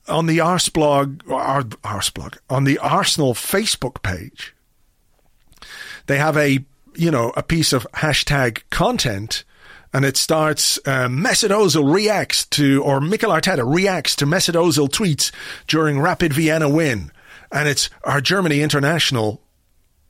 [0.09, 4.55] on the Arse blog, or Arse blog, on the Arsenal Facebook page,
[6.07, 9.45] they have a, you know, a piece of hashtag content
[9.93, 14.89] and it starts uh, Mesut Ozil reacts to, or Mikel Arteta reacts to Mesut Ozil
[14.89, 15.31] tweets
[15.67, 17.11] during Rapid Vienna win.
[17.51, 19.43] And it's our Germany international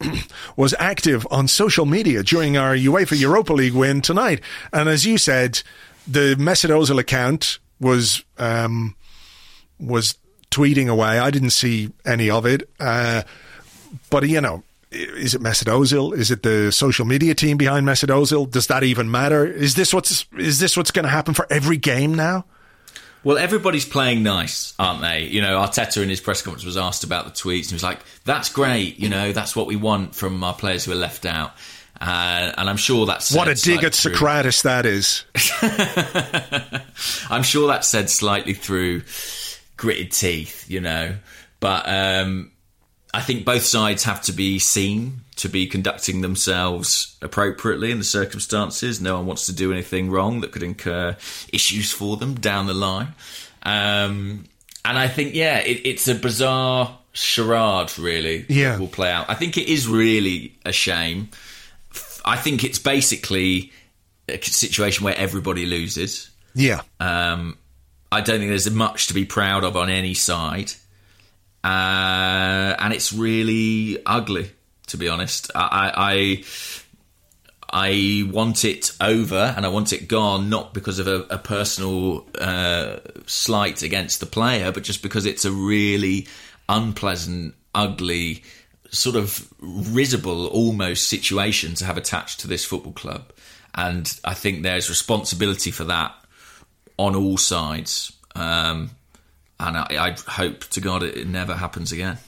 [0.56, 4.40] was active on social media during our UEFA Europa League win tonight.
[4.72, 5.62] And as you said,
[6.06, 8.94] the Mesut Ozil account was um,
[9.80, 10.16] was
[10.50, 11.18] tweeting away.
[11.18, 13.22] I didn't see any of it, uh,
[14.10, 14.62] but you know,
[14.92, 16.16] is it Mesut Ozil?
[16.16, 18.50] Is it the social media team behind Mesut Ozil?
[18.50, 19.46] Does that even matter?
[19.46, 22.44] Is this what's is this what's going to happen for every game now?
[23.24, 25.26] Well, everybody's playing nice, aren't they?
[25.26, 27.82] You know, Arteta in his press conference was asked about the tweets, and he was
[27.82, 28.98] like, "That's great.
[28.98, 31.52] You know, that's what we want from our players who are left out."
[32.00, 35.24] Uh, and I'm sure that's What a dig at Sokratis that is.
[37.30, 39.02] I'm sure that's said slightly through
[39.76, 41.14] gritted teeth, you know.
[41.60, 42.50] But um,
[43.14, 48.04] I think both sides have to be seen to be conducting themselves appropriately in the
[48.04, 49.00] circumstances.
[49.00, 51.16] No one wants to do anything wrong that could incur
[51.52, 53.08] issues for them down the line.
[53.62, 54.44] Um,
[54.84, 58.46] and I think, yeah, it, it's a bizarre charade, really.
[58.48, 58.78] Yeah.
[58.78, 59.28] will play out.
[59.28, 61.28] I think it is really a shame.
[62.24, 63.72] I think it's basically
[64.28, 66.30] a situation where everybody loses.
[66.54, 66.82] Yeah.
[67.00, 67.58] Um,
[68.10, 70.72] I don't think there's much to be proud of on any side,
[71.64, 74.50] uh, and it's really ugly,
[74.88, 75.50] to be honest.
[75.54, 76.44] I, I
[77.72, 82.26] I want it over and I want it gone, not because of a, a personal
[82.38, 82.96] uh,
[83.26, 86.26] slight against the player, but just because it's a really
[86.68, 88.42] unpleasant, ugly,
[88.90, 93.32] sort of risible almost situation to have attached to this football club.
[93.74, 96.14] And I think there's responsibility for that
[96.98, 98.12] on all sides.
[98.34, 98.90] Um,
[99.68, 102.18] and I, I hope to God it, it never happens again.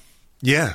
[0.41, 0.75] Yeah.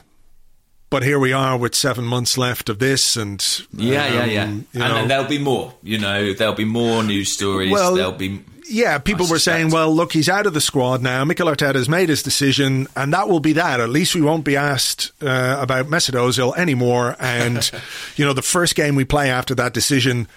[0.90, 3.44] But here we are with seven months left of this, and
[3.74, 4.46] Yeah, yeah, um, yeah.
[4.48, 5.74] you and, know- and there'll be more.
[5.84, 7.72] You know, there'll be more news stories.
[7.72, 8.44] Well, there'll be.
[8.72, 9.56] Yeah, people I were suspect.
[9.58, 11.24] saying, well, look, he's out of the squad now.
[11.26, 13.80] Mikel Arteta has made his decision, and that will be that.
[13.80, 17.16] At least we won't be asked uh, about Mesut Ozil anymore.
[17.20, 17.70] And,
[18.16, 20.28] you know, the first game we play after that decision,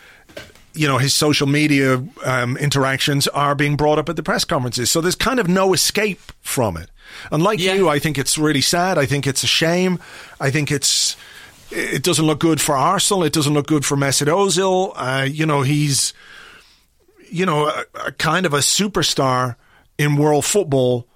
[0.75, 4.91] you know, his social media um, interactions are being brought up at the press conferences.
[4.91, 6.91] So there's kind of no escape from it.
[7.31, 7.75] And like Yeah.
[7.75, 8.97] you, I think it's really sad.
[8.99, 9.99] I think it's a shame.
[10.41, 11.16] I think it's.
[11.70, 13.25] It doesn't look good for Arsenal.
[13.25, 14.93] It doesn't look good for Mesut Ozil.
[14.95, 16.12] Uh, you know, he's
[17.31, 19.57] you know, a, a kind of a superstar
[19.97, 21.07] in world football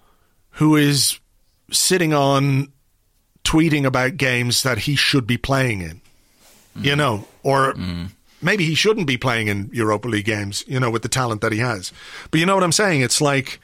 [0.53, 1.21] who is
[1.71, 2.73] sitting on
[3.45, 6.01] tweeting about games that he should be playing in,
[6.75, 7.75] you know, or
[8.43, 11.53] maybe he shouldn't be playing in Europa League games, you know, with the talent that
[11.53, 11.93] he has.
[12.31, 13.01] But you know what I'm saying?
[13.01, 13.61] It's like,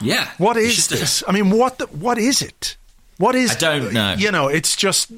[0.00, 0.28] Yeah.
[0.38, 1.22] what is this?
[1.26, 2.76] I mean, what the, what is it?
[3.18, 3.52] What is?
[3.52, 4.14] I don't know.
[4.18, 5.10] You know, it's just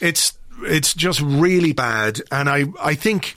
[0.00, 0.32] it's
[0.62, 3.36] it's just really bad, and I I think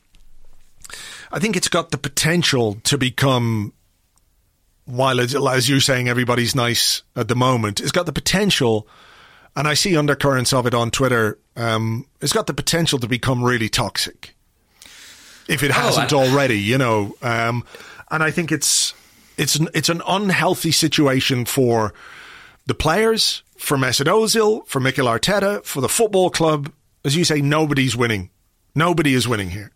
[1.31, 3.73] I think it's got the potential to become.
[4.85, 7.79] While as you're saying, everybody's nice at the moment.
[7.79, 8.87] It's got the potential,
[9.55, 11.37] and I see undercurrents of it on Twitter.
[11.55, 14.35] Um, it's got the potential to become really toxic.
[15.47, 17.15] if it hasn't I- already, you know.
[17.21, 17.63] Um,
[18.11, 18.93] and I think it's
[19.37, 21.93] it's an, it's an unhealthy situation for
[22.65, 26.71] the players, for Mesut Ozil, for Mikel Arteta, for the football club.
[27.03, 28.29] As you say, nobody's winning.
[28.73, 29.71] Nobody is winning here.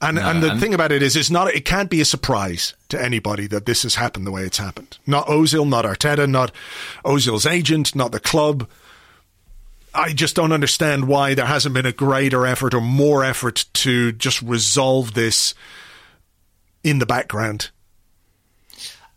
[0.00, 1.48] And and the and- thing about it is, it's not.
[1.54, 4.96] It can't be a surprise to anybody that this has happened the way it's happened.
[5.06, 6.52] Not Ozil, not Arteta, not
[7.04, 8.66] Ozil's agent, not the club.
[9.94, 14.12] I just don't understand why there hasn't been a greater effort or more effort to
[14.12, 15.54] just resolve this
[16.84, 17.70] in the background.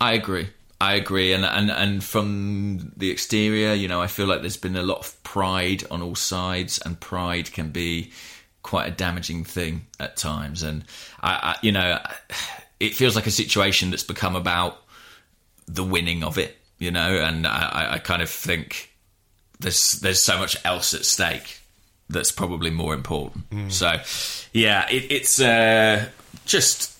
[0.01, 0.49] I agree.
[0.82, 4.76] I agree, and, and and from the exterior, you know, I feel like there's been
[4.76, 8.11] a lot of pride on all sides, and pride can be
[8.63, 10.61] quite a damaging thing at times.
[10.61, 10.84] And
[11.21, 11.99] I, I you know,
[12.82, 14.82] it feels like a situation that's become about
[15.67, 18.89] the winning of it, you know, and I, I- I kind of think
[19.64, 21.59] there's there's so much else at stake
[22.09, 23.45] that's probably more important.
[23.72, 23.95] So,
[24.53, 26.05] yeah, it, it's uh,
[26.45, 26.99] just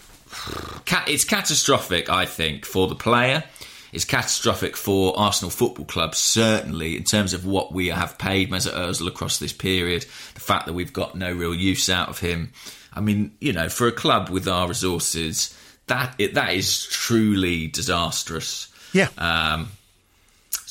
[1.08, 3.44] it's catastrophic, I think, for the player.
[3.92, 8.74] It's catastrophic for Arsenal Football Club, certainly, in terms of what we have paid Mesut
[8.74, 10.02] Ozil across this period.
[10.34, 12.52] The fact that we've got no real use out of him.
[12.92, 15.56] I mean, you know, for a club with our resources,
[15.88, 18.74] that it, that is truly disastrous.
[18.94, 19.10] Yeah.
[19.18, 19.70] Um,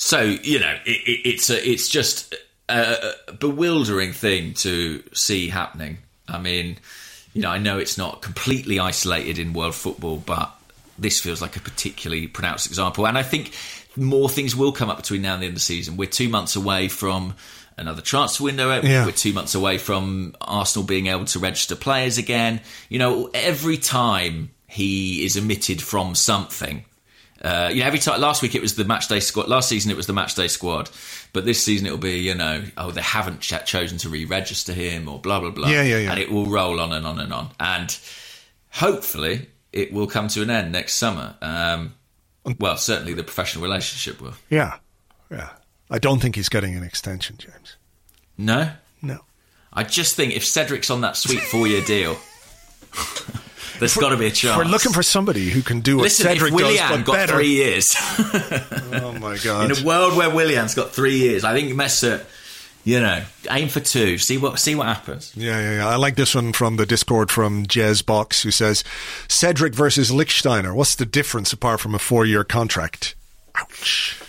[0.03, 2.35] so you know, it, it, it's a, it's just
[2.69, 5.99] a, a bewildering thing to see happening.
[6.27, 6.79] I mean,
[7.35, 10.53] you know, I know it's not completely isolated in world football, but
[10.99, 13.07] this feels like a particularly pronounced example.
[13.07, 13.55] And I think
[13.97, 15.97] more things will come up between now and the end of the season.
[15.97, 17.35] We're two months away from
[17.77, 18.81] another transfer window.
[18.83, 19.07] Yeah.
[19.07, 22.61] We're two months away from Arsenal being able to register players again.
[22.89, 26.85] You know, every time he is omitted from something,
[27.43, 29.49] uh, you know, every time last week it was the match day squad.
[29.49, 30.89] Last season it was the match day squad,
[31.33, 35.09] but this season it'll be you know, oh they haven't ch- chosen to re-register him
[35.09, 35.69] or blah blah blah.
[35.69, 36.11] Yeah, yeah, yeah.
[36.13, 37.99] And it will roll on and on and on, and
[38.71, 41.35] hopefully it will come to an end next summer.
[41.43, 41.95] Um,
[42.59, 44.35] well, certainly the professional relationship will.
[44.51, 44.77] Yeah.
[45.31, 45.51] Yeah.
[45.91, 47.77] I don't think he's getting an extension, James.
[48.37, 48.71] No,
[49.01, 49.21] No.
[49.73, 52.19] I just think if Cedric's on that sweet four-year deal,
[53.83, 54.57] there's got to be a chance.
[54.57, 57.13] We're looking for somebody who can do what Listen, Cedric if does, Willian but got
[57.15, 57.33] better.
[57.35, 57.95] three years.
[58.95, 59.71] Oh my god!
[59.71, 62.25] In a world where Willian's got three years, I think Mesut,
[62.85, 64.19] you know, aim for two.
[64.19, 65.33] See what see what happens.
[65.37, 65.89] Yeah, yeah, yeah.
[65.89, 68.85] I like this one from the Discord from Jez Box, who says
[69.29, 70.75] Cedric versus Lichtsteiner.
[70.75, 73.15] What's the difference apart from a four-year contract?
[73.57, 74.21] Ouch!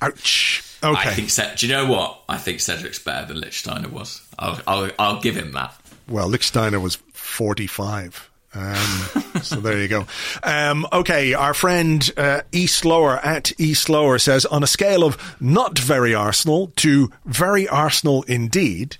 [0.00, 0.62] Ouch!
[0.82, 1.10] Okay.
[1.10, 1.28] I think.
[1.28, 2.20] Ced- Do you know what?
[2.28, 4.22] I think Cedric's better than Lichtsteiner was.
[4.38, 5.74] I'll I'll, I'll give him that.
[6.08, 8.30] well, Lichtsteiner was forty-five.
[8.58, 10.06] Um, so there you go.
[10.42, 15.36] Um, okay, our friend uh, East Lower at East Lower says on a scale of
[15.40, 18.96] not very Arsenal to very Arsenal indeed.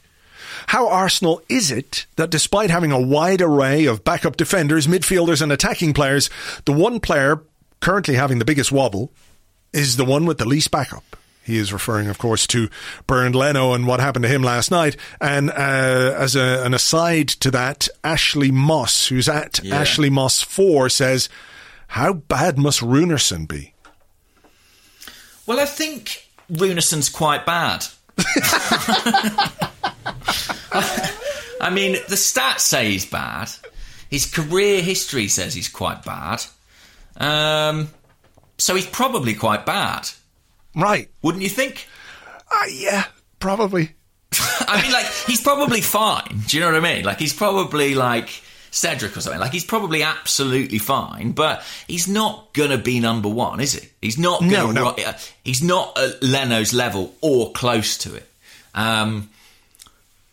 [0.68, 5.50] How Arsenal is it that despite having a wide array of backup defenders, midfielders, and
[5.50, 6.28] attacking players,
[6.66, 7.42] the one player
[7.80, 9.11] currently having the biggest wobble
[9.72, 11.16] is the one with the least backup?
[11.49, 12.68] He is referring, of course, to
[13.07, 14.96] Bernd Leno and what happened to him last night.
[15.20, 15.55] And uh,
[16.16, 19.76] as a, an aside to that, Ashley Moss, who's at Yeah.
[19.80, 21.28] Ashley Moss 4, says,
[21.88, 23.72] How bad must Runarsson be?
[25.46, 27.84] Well, I think Runarsson's quite bad.
[31.61, 33.51] I mean, the stats say he's bad.
[34.11, 36.42] His career history says he's quite bad.
[37.16, 37.88] Um,
[38.59, 40.09] so he's probably quite bad,
[40.79, 41.11] Right.
[41.22, 41.87] wouldn't you think?
[42.51, 43.05] Uh, yeah,
[43.41, 43.91] probably.
[44.61, 46.43] I mean, like he's probably fine.
[46.47, 47.05] Do you know what I mean?
[47.05, 48.29] Like he's probably like
[48.70, 49.41] Cedric or something.
[49.41, 53.89] Like he's probably absolutely fine, but he's not gonna be number one, is he?
[54.03, 54.41] He's not.
[54.41, 54.95] Gonna No, no.
[54.95, 55.12] ri- uh,
[55.45, 58.29] he's not at Leno's level or close to it.
[58.74, 59.31] Um,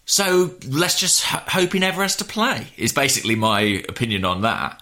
[0.06, 2.68] so let's just h- hope he never has to play.
[2.78, 4.82] Is basically my opinion on that.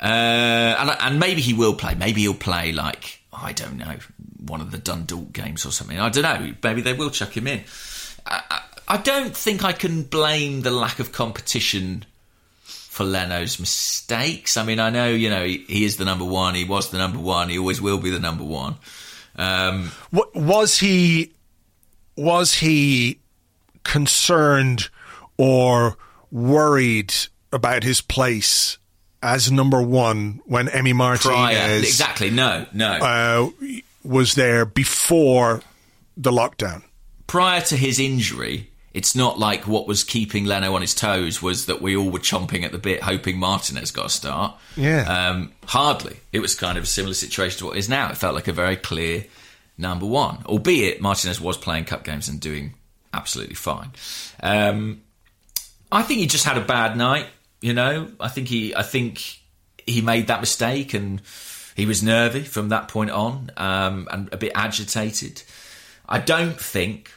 [0.00, 1.94] Uh, and, and maybe he will play.
[1.94, 3.96] Maybe he'll play like I don't know
[4.44, 5.98] one of the Dundalk games or something.
[5.98, 6.54] I don't know.
[6.62, 7.64] Maybe they will chuck him in.
[8.26, 12.04] I, I, don't think I can blame the lack of competition
[12.62, 14.56] for Leno's mistakes.
[14.56, 16.54] I mean, I know you know he, he is the number one.
[16.54, 17.48] He was the number one.
[17.48, 18.76] He always will be the number one.
[19.36, 21.32] Um, What, was he
[22.16, 23.20] was he
[23.84, 24.88] concerned
[25.36, 25.96] or
[26.30, 27.14] worried
[27.52, 28.78] about his place
[29.22, 32.30] as number one when Emmy Martinez exactly.
[32.30, 32.92] No, no.
[32.92, 33.50] uh,
[34.04, 35.62] was there before
[36.16, 36.82] the lockdown?
[37.28, 41.66] prior to his injury, it's not like what was keeping Leno on his toes was
[41.66, 44.56] that we all were chomping at the bit, hoping Martinez got a start.
[44.76, 45.02] Yeah.
[45.02, 46.16] Um, hardly.
[46.32, 48.10] It was kind of a similar situation to what is now.
[48.10, 49.26] It felt like a very clear
[49.76, 52.74] number one, albeit Martinez was playing cup games and doing
[53.14, 53.90] absolutely fine.
[54.42, 55.02] Um,
[55.92, 57.26] I think he just had a bad night.
[57.60, 59.22] You know, I think he, I think
[59.86, 61.20] he made that mistake, and
[61.76, 65.42] he was nervy from that point on, um, and a bit agitated.
[66.08, 67.10] I don't think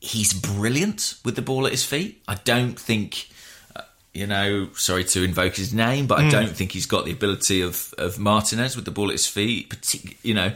[0.00, 2.22] he's brilliant with the ball at his feet.
[2.26, 3.28] I don't think.
[3.76, 7.12] uh, You know, sorry to invoke his name, but I don't think he's got the
[7.12, 9.70] ability of, of Martinez with the ball at his feet.
[9.70, 10.52] Partic- you know,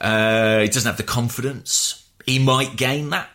[0.00, 2.04] uh, he doesn't have the confidence.
[2.26, 3.28] He might gain that,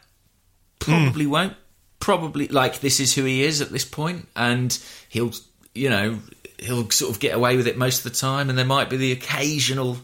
[0.80, 1.55] probably won't.
[2.00, 4.78] Probably like this is who he is at this point, and
[5.10, 5.32] he'll,
[5.74, 6.20] you know,
[6.60, 8.98] he'll sort of get away with it most of the time, and there might be
[8.98, 9.98] the occasional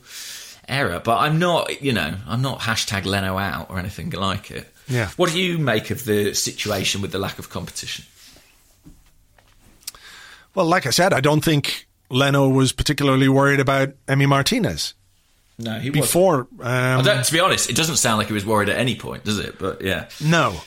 [0.67, 1.01] error.
[1.03, 4.67] But I'm not, you know, I'm not hashtag Leno out or anything like it.
[4.87, 5.09] Yeah.
[5.15, 8.05] What do you make of the situation with the lack of competition?
[10.55, 14.93] Well, like I said, I don't think Leno was particularly worried about Emmy Martinez
[15.57, 16.47] No, he before.
[16.59, 19.39] Um, to be honest, it doesn't sound like he was worried at any point, does
[19.39, 19.57] it?
[19.57, 20.61] But yeah, no.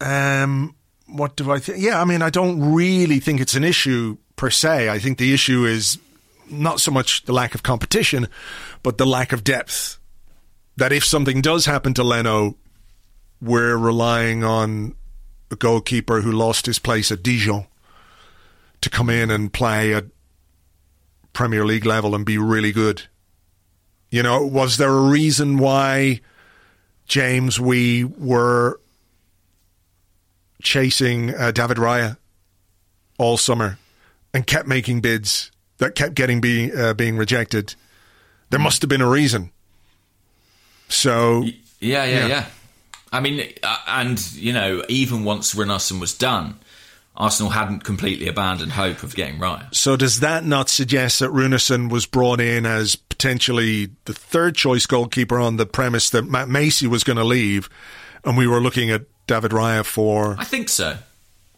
[0.00, 0.74] Um,
[1.06, 1.78] what do I think?
[1.80, 4.88] Yeah, I mean, I don't really think it's an issue per se.
[4.88, 5.98] I think the issue is
[6.50, 8.28] not so much the lack of competition,
[8.82, 9.98] but the lack of depth.
[10.76, 12.56] That if something does happen to Leno,
[13.40, 14.96] we're relying on
[15.50, 17.66] a goalkeeper who lost his place at Dijon
[18.80, 20.06] to come in and play at
[21.32, 23.02] Premier League level and be really good.
[24.10, 26.20] You know, was there a reason why,
[27.06, 28.80] James, we were
[30.64, 32.16] chasing uh, David Raya
[33.18, 33.78] all summer
[34.32, 37.74] and kept making bids that kept getting be, uh, being rejected?
[38.50, 39.50] There must have been a reason.
[40.88, 42.26] So, yeah, yeah, Yeah.
[42.26, 42.46] yeah.
[43.12, 46.58] I mean, uh, and you know, even once Runarsson was done,
[47.16, 49.72] Arsenal hadn't completely abandoned hope of getting Raya.
[49.72, 54.84] so does that not suggest that Runarsson was brought in as potentially the third choice
[54.86, 57.70] goalkeeper on the premise that Matt Macey was going to leave,
[58.24, 60.36] and we were looking at David Raya for?
[60.38, 60.96] I think so.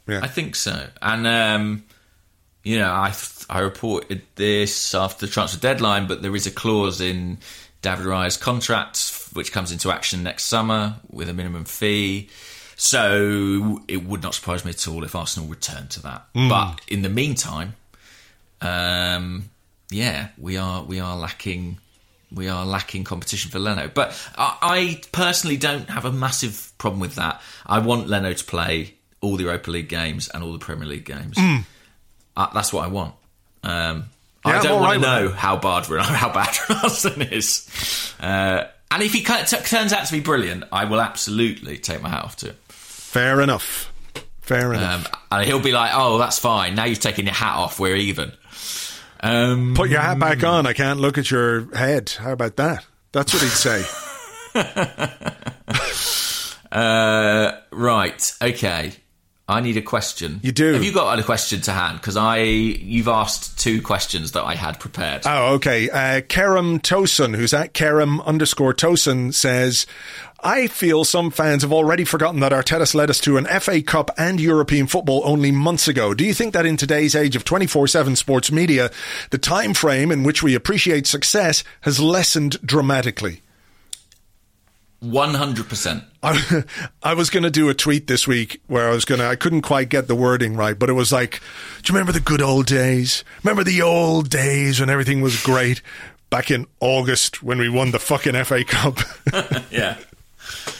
[0.06, 0.20] Yeah.
[0.22, 0.86] I think so.
[1.02, 1.84] And um,
[2.62, 3.14] you know, I
[3.48, 7.38] I reported this after the transfer deadline, but there is a clause in
[7.82, 12.28] David Raya's contract which comes into action next summer with a minimum fee.
[12.76, 16.26] So it would not surprise me at all if Arsenal returned to that.
[16.34, 17.74] But in the meantime,
[18.60, 19.50] um,
[19.90, 21.78] yeah, we are we are lacking
[22.36, 23.90] we are lacking competition for Leno.
[23.92, 27.40] But I, I personally don't have a massive problem with that.
[27.66, 31.04] I want Leno to play all the Europa League games and all the Premier League
[31.06, 31.36] games.
[32.36, 33.14] Uh, that's what I want.
[33.64, 34.04] Um,
[34.44, 38.14] Yeah, I don't want right to know how bad how bad Ronaldo is.
[38.20, 42.08] Uh, and if he t- turns out to be brilliant, I will absolutely take my
[42.08, 42.56] hat off to him.
[42.68, 43.92] Fair enough.
[44.42, 45.06] Fair enough.
[45.06, 46.76] Um, and he'll be like, "Oh, that's fine.
[46.76, 47.80] Now you've taken your hat off.
[47.80, 48.30] We're even."
[49.26, 50.66] Um, Put your hat back on.
[50.66, 52.10] I can't look at your head.
[52.10, 52.86] How about that?
[53.12, 53.84] That's what he'd say.
[56.72, 58.32] Uh, right.
[58.42, 58.92] Okay.
[59.48, 60.40] I need a question.
[60.42, 60.72] You do?
[60.72, 62.00] Have you got a question to hand?
[62.00, 65.22] Because I, you've asked two questions that I had prepared.
[65.24, 65.88] Oh, okay.
[65.88, 69.86] Uh, Kerem Tosun, who's at Kerem underscore Tosun, says,
[70.40, 74.10] I feel some fans have already forgotten that Arteta's led us to an FA Cup
[74.18, 76.14] and European football only months ago.
[76.14, 78.90] Do you think that in today's age of 24-7 sports media,
[79.30, 83.40] the time frame in which we appreciate success has lessened dramatically?
[85.00, 86.04] One hundred percent.
[86.22, 86.64] I,
[87.02, 89.36] I was going to do a tweet this week where I was going to, I
[89.36, 91.40] couldn't quite get the wording right, but it was like,
[91.82, 93.22] do you remember the good old days?
[93.44, 95.82] Remember the old days when everything was great?
[96.30, 98.98] Back in August when we won the fucking FA Cup.
[99.70, 99.98] Yeah.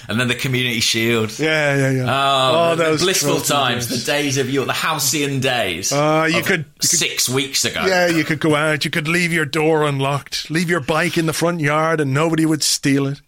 [0.09, 1.39] And then the Community Shield.
[1.39, 2.05] yeah, yeah, yeah.
[2.09, 4.05] Oh, the, the those blissful times, days.
[4.05, 5.93] the days of your, the halcyon days.
[5.93, 7.85] Uh, you could- you could- six weeks ago.
[7.87, 11.27] Yeah, you could go out, you could leave your door unlocked, leave your bike in
[11.27, 13.21] the front yard and nobody would steal it.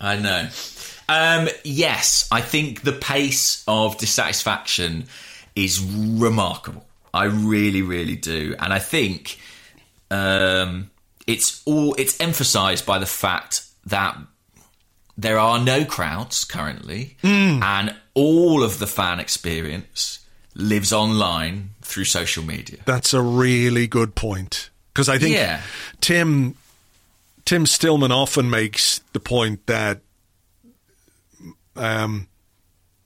[0.00, 0.48] I know.
[1.08, 5.04] Um, yes, I think the pace of dissatisfaction
[5.54, 6.86] is remarkable.
[7.12, 9.38] I really, really do, and I think
[10.10, 10.90] um,
[11.26, 14.16] it's all it's emphasised by the fact that
[15.16, 20.20] there are no crowds currently, and all of the fan experience
[20.54, 22.78] lives online through social media.
[22.84, 24.70] That's a really good point.
[24.92, 25.62] Because I think Yeah.
[26.00, 26.54] Tim
[27.44, 30.00] Tim Stillman often makes the point that
[31.76, 32.28] um,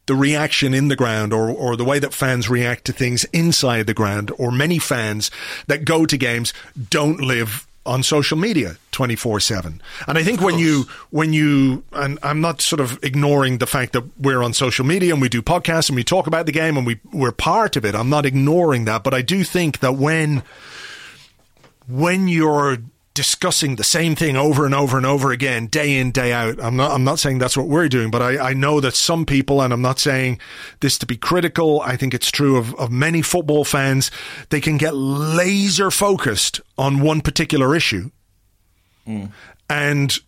[0.07, 3.87] the reaction in the ground or, or the way that fans react to things inside
[3.87, 5.31] the ground or many fans
[5.69, 6.53] that go to games
[6.91, 9.80] don't live on social media 24/7.
[10.06, 13.92] And I think when you when you and I'm not sort of ignoring the fact
[13.92, 16.76] that we're on social media and we do podcasts and we talk about the game
[16.76, 17.94] and we we're part of it.
[17.94, 20.42] I'm not ignoring that, but I do think that when
[21.88, 22.78] when you're
[23.16, 26.62] discussing the same thing over and over and over again, day in, day out.
[26.62, 29.24] I'm not, I'm not saying that's what we're doing, but I, I know that some
[29.24, 30.38] people, and I'm not saying
[30.80, 31.80] this to be critical.
[31.80, 34.10] I think it's true of, of many football fans.
[34.51, 38.10] They can get laser focused on one particular issue.
[39.09, 39.32] Mm.
[39.70, 40.18] And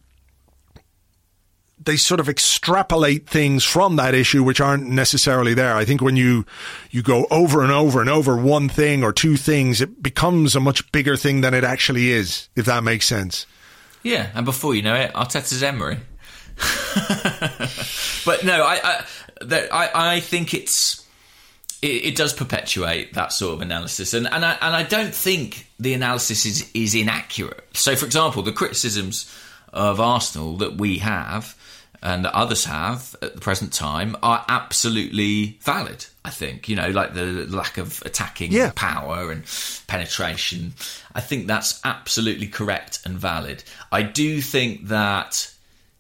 [1.89, 5.75] they sort of extrapolate things from that issue which aren't necessarily there.
[5.75, 6.45] I think when you
[6.91, 10.61] you go over and over and over one thing or two things, it becomes a
[10.61, 13.47] much bigger thing than it actually is, if that makes sense.
[14.03, 15.97] Yeah, and before you know it, Arteta's Emery.
[18.27, 19.03] but no, I
[19.41, 21.07] I, I I think it's
[21.81, 25.67] it, it does perpetuate that sort of analysis, and and I and I don't think
[25.81, 27.67] the analysis is is inaccurate.
[27.73, 29.35] So, for example, the criticisms
[29.73, 31.55] of Arsenal that we have
[32.03, 36.07] and that others have at the present time are absolutely valid.
[36.25, 38.73] I think you know, like the lack of attacking Yeah.
[38.75, 39.45] power and
[39.87, 40.75] penetration.
[41.15, 43.65] I think that's absolutely correct and valid.
[43.91, 45.51] I do think that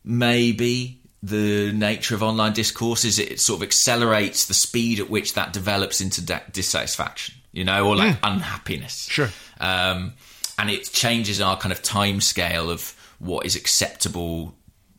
[0.05, 5.35] maybe the nature of online discourse is it sort of accelerates the speed at which
[5.35, 9.09] that develops into da- dissatisfaction, you know, or like unhappiness.
[9.11, 9.29] Sure.
[9.61, 10.13] Um,
[10.59, 14.55] and it changes our kind of time scale of what is acceptable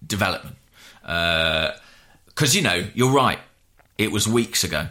[0.06, 0.58] development.
[1.10, 1.72] Uh,
[2.28, 3.40] because, you know, you're right.
[3.98, 4.88] It was weeks ago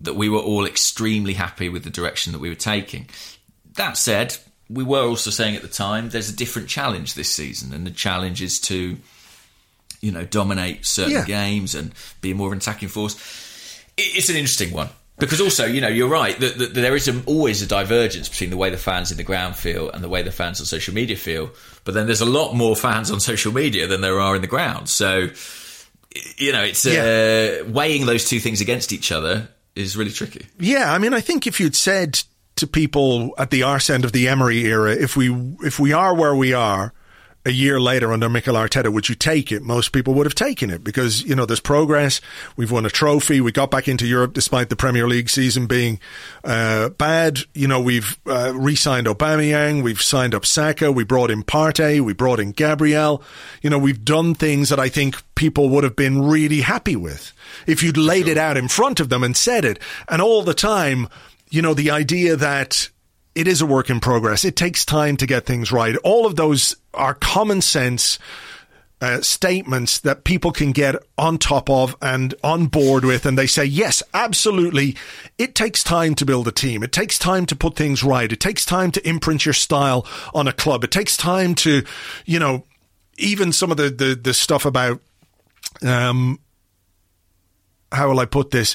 [0.00, 3.08] that we were all extremely happy with the direction that we were taking.
[3.74, 4.36] That said,
[4.68, 7.90] we were also saying at the time there's a different challenge this season, and the
[7.92, 8.96] challenge is to,
[10.00, 11.24] you know, dominate certain Yeah.
[11.24, 13.14] games and be more of an attacking force.
[13.96, 14.88] It's an interesting one
[15.18, 18.50] because also, you know, you're right that, that there is a, always a divergence between
[18.50, 20.94] the way the fans in the ground feel and the way the fans on social
[20.94, 21.50] media feel.
[21.84, 24.48] But then there's a lot more fans on social media than there are in the
[24.48, 24.88] ground.
[24.88, 25.28] So,
[26.36, 30.46] you know, it's uh, weighing those two things against each other is really tricky.
[30.58, 32.22] Yeah, I mean, I think if you'd said
[32.56, 35.30] to people at the arse end of the Emery era, if we
[35.62, 36.92] if we are where we are
[37.48, 39.62] a year later under Mikel Arteta, would you take it?
[39.62, 42.20] Most people would have taken it because you know there's progress.
[42.56, 43.40] We've won a trophy.
[43.40, 45.98] We got back into Europe despite the Premier League season being
[46.44, 47.40] uh, bad.
[47.54, 49.82] You know, we've uh, re-signed Aubameyang.
[49.82, 50.92] We've signed up Saka.
[50.92, 52.00] We brought in Partey.
[52.02, 53.22] We brought in Gabriel.
[53.62, 57.32] You know, we've done things that I think people would have been really happy with
[57.66, 59.78] if you'd laid it out in front of them and said it.
[60.06, 61.08] And all the time,
[61.48, 62.90] you know, the idea that
[63.38, 64.44] it is a work in progress.
[64.44, 65.94] It takes time to get things right.
[65.98, 68.18] All of those are common sense
[69.00, 73.24] uh, statements that people can get on top of and on board with.
[73.24, 74.96] And they say, yes, absolutely.
[75.38, 76.82] It takes time to build a team.
[76.82, 78.32] It takes time to put things right.
[78.32, 80.04] It takes time to imprint your style
[80.34, 80.82] on a club.
[80.82, 81.84] It takes time to,
[82.26, 82.64] you know,
[83.18, 85.00] even some of the, the, the stuff about,
[85.86, 86.40] um,
[87.92, 88.74] how will I put this?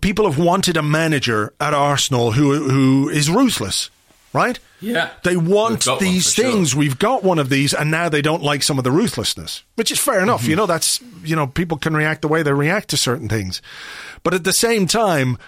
[0.00, 3.88] People have wanted a manager at Arsenal who who is ruthless,
[4.32, 4.58] right?
[4.80, 5.10] Yeah.
[5.24, 6.52] They want We've got one these for sure.
[6.52, 6.74] things.
[6.74, 9.90] We've got one of these, and now they don't like some of the ruthlessness, which
[9.90, 10.42] is fair enough.
[10.42, 10.50] Mm-hmm.
[10.50, 13.60] You know, that's you know, people can react the way they react to certain things,
[14.22, 15.38] but at the same time,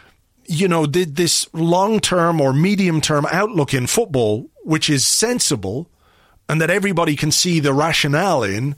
[0.47, 5.89] you know, did this long term or medium term outlook in football, which is sensible,
[6.49, 8.75] and that everybody can see the rationale in,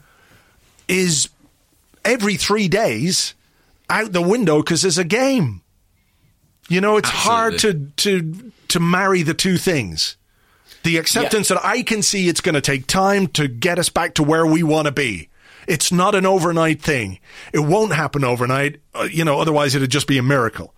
[0.88, 1.28] is
[2.04, 3.34] every three days
[3.88, 5.62] out the window because there's a game.
[6.68, 10.16] You know, it's hard to to to marry the two things.
[10.82, 14.14] The acceptance that I can see it's going to take time to get us back
[14.14, 15.30] to where we want to be.
[15.66, 17.20] It's not an overnight thing.
[17.54, 18.80] It won't happen overnight.
[18.94, 20.74] Uh, you know, otherwise it'd just be a miracle.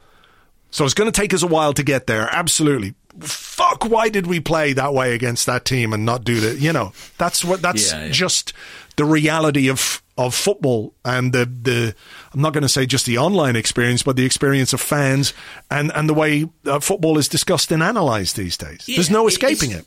[0.71, 2.29] So it's going to take us a while to get there.
[2.31, 2.95] Absolutely.
[3.21, 6.59] Fuck, why did we play that way against that team and not do that?
[6.59, 8.13] You know, that's what, that's Yeah, yeah.
[8.13, 8.53] just
[8.97, 11.95] the reality of, of football and the, the,
[12.33, 15.35] I'm not going to say just the online experience, but the experience of fans
[15.71, 18.85] and, and the way uh, football is discussed and analysed these days.
[18.87, 19.85] There's no escaping it.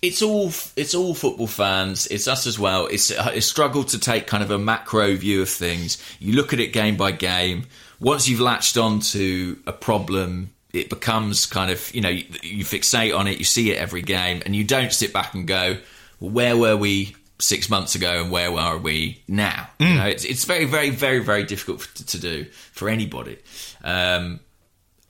[0.00, 2.06] It's all it's all football fans.
[2.06, 2.86] It's us as well.
[2.86, 5.98] It's a struggle to take kind of a macro view of things.
[6.20, 7.66] You look at it game by game.
[7.98, 13.16] Once you've latched onto a problem, it becomes kind of you know you, you fixate
[13.16, 13.38] on it.
[13.38, 15.78] You see it every game, and you don't sit back and go,
[16.20, 20.24] well, "Where were we six months ago, and where are we now?" You know, it's
[20.24, 23.38] it's very very very very difficult to, to do for anybody.
[23.82, 24.40] Um,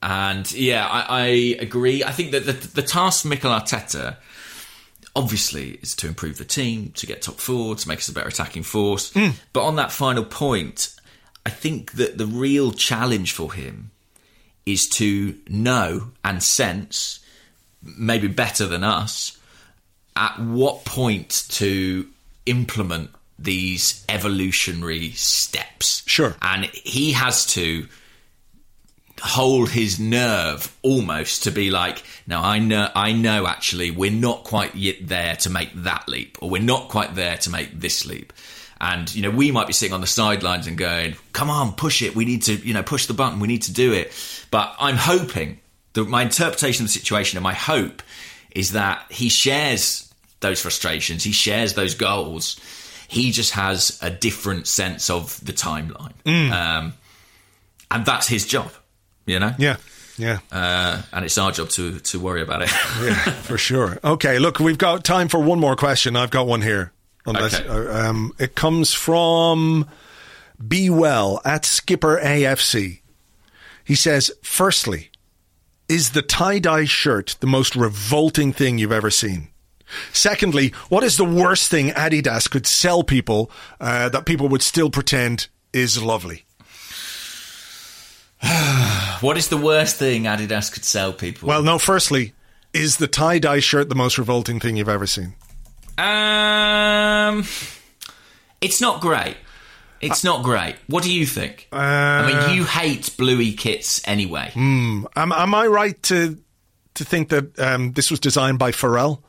[0.02, 1.26] and yeah, I, I
[1.60, 2.04] agree.
[2.04, 4.16] I think that the, the task for Mikel Arteta
[5.16, 8.28] obviously is to improve the team, to get top four, to make us a better
[8.28, 9.12] attacking force.
[9.52, 10.94] But on that final point,
[11.44, 13.90] I think that the real challenge for him
[14.64, 17.20] is to know and sense,
[17.82, 19.36] maybe better than us,
[20.14, 22.06] at what point to
[22.48, 26.02] implement these evolutionary steps.
[26.06, 26.34] Sure.
[26.42, 27.86] And he has to
[29.20, 33.46] hold his nerve almost to be like, no, I know, I know.
[33.46, 37.36] Actually, we're not quite yet there to make that leap, or we're not quite there
[37.38, 38.32] to make this leap.
[38.80, 42.00] And you know, we might be sitting on the sidelines and going, "Come on, push
[42.00, 42.14] it.
[42.14, 43.40] We need to, you know, push the button.
[43.40, 44.12] We need to do it."
[44.50, 45.58] But I'm hoping
[45.94, 48.02] that my interpretation of the situation and my hope
[48.52, 50.07] is that he shares
[50.40, 51.24] those frustrations.
[51.24, 52.58] He shares those goals.
[53.08, 56.12] He just has a different sense of the timeline,
[56.52, 56.92] um,
[57.90, 58.70] and that's his job.
[59.26, 59.76] You know, Yeah.
[60.16, 60.38] Yeah.
[60.50, 62.70] uh, and it's our job to to worry about it.
[63.02, 63.98] Yeah, for sure.
[64.02, 66.16] Okay, look, we've got time for one more question.
[66.16, 66.92] I've got one here.
[67.26, 67.68] Unless, Okay.
[67.68, 69.86] uh, um, it comes from
[70.66, 73.00] Be Well at Skipper AFC.
[73.84, 75.10] He says, firstly,
[75.88, 79.48] is the tie dye shirt the most revolting thing you've ever seen?
[80.12, 83.50] Secondly, what is the worst thing Adidas could sell people
[83.80, 86.44] uh, that people would still pretend is lovely?
[89.20, 91.48] what is the worst thing Adidas could sell people?
[91.48, 92.34] Well, no, firstly,
[92.72, 95.34] is the tie dye shirt the most revolting thing you've ever seen?
[95.96, 97.44] Um,
[98.60, 99.36] it's not great.
[100.00, 100.76] It's not great.
[100.86, 101.66] What do you think?
[101.72, 104.52] I mean, you hate bluey kits anyway.
[104.54, 106.38] Am, am I right to
[106.94, 109.22] to think that um, this was designed by Pharrell?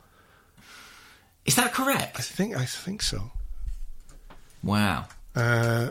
[1.46, 2.16] Is that correct?
[2.18, 3.30] I think I think so.
[4.62, 5.06] Wow.
[5.34, 5.90] Uh,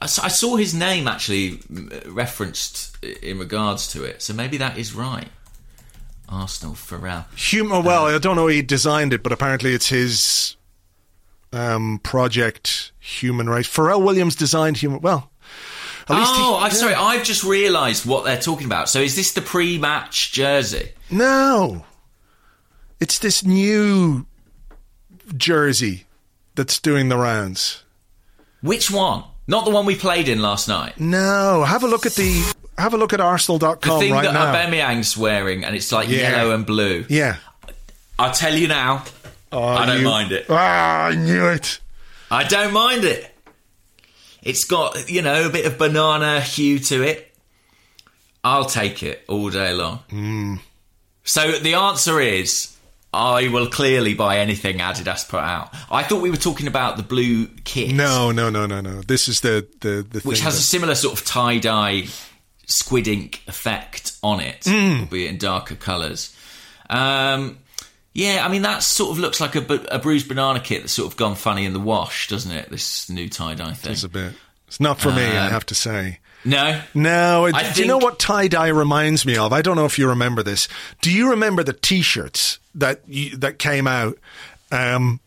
[0.00, 1.60] I s- I saw his name actually
[2.06, 5.28] referenced in regards to it, so maybe that is right.
[6.28, 7.24] Arsenal Pharrell.
[7.36, 7.84] Human.
[7.84, 8.48] Well, I don't know.
[8.48, 10.56] He designed it, but apparently it's his
[11.52, 12.92] um, project.
[12.98, 13.68] Human Race.
[13.68, 15.00] Pharrell Williams designed Human.
[15.00, 15.30] Well,
[16.08, 16.76] at least he- Oh, I'm yeah.
[16.76, 16.94] sorry.
[16.94, 18.88] I've just realised what they're talking about.
[18.88, 20.90] So is this the pre-match jersey?
[21.10, 21.84] No,
[22.98, 24.26] it's this new
[25.36, 26.04] jersey
[26.54, 27.82] that's doing the rounds.
[28.62, 29.24] Which one?
[29.46, 30.98] Not the one we played in last night.
[30.98, 34.32] No, have a look at the have a look at arsenal.com The thing right that
[34.34, 34.52] now.
[34.52, 36.30] Aubameyang's wearing, and it's like Yeah.
[36.36, 37.06] yellow and blue.
[37.08, 37.36] yeah,
[38.18, 39.04] I'll tell you now.
[39.52, 40.46] I don't you- mind it.
[40.50, 41.78] Ah, I knew it.
[42.30, 43.32] I don't mind it.
[44.42, 47.32] It's got, you know, a bit of banana hue to it.
[48.44, 49.98] I'll take it all day long.
[50.10, 50.56] Hmm.
[51.24, 52.75] So the answer is
[53.16, 55.74] I will clearly buy anything Adidas put out.
[55.90, 57.94] I thought we were talking about the blue kit.
[57.94, 59.00] No, no, no, no, no.
[59.02, 62.06] This is the the the Which has a similar sort of tie dye
[62.66, 65.00] squid ink effect on it, Hmm.
[65.00, 66.34] albeit in darker colours.
[66.90, 67.58] Um,
[68.12, 71.10] yeah, I mean, that sort of looks like a, a bruised banana kit that's sort
[71.10, 72.70] of gone funny in the wash, doesn't it?
[72.70, 73.92] This new tie dye thing.
[73.92, 74.32] It's a bit.
[74.68, 76.18] It's not for me, I Um, have to say.
[76.44, 76.80] No?
[76.94, 79.52] No, it, do you know what tie dye reminds me of?
[79.52, 80.68] I don't know if you remember this.
[81.00, 84.16] Do you remember the T-shirts that you, that came out?
[84.70, 85.20] Um,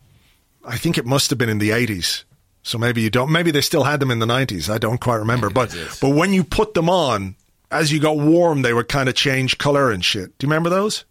[0.64, 2.24] I think it must have been in the eighties.
[2.62, 3.30] So maybe you don't.
[3.32, 4.68] Maybe they still had them in the nineties.
[4.68, 5.50] I don't quite remember.
[5.50, 7.34] But but when you put them on,
[7.70, 10.36] as you got warm, they would kind of change color and shit.
[10.38, 11.04] Do you remember those?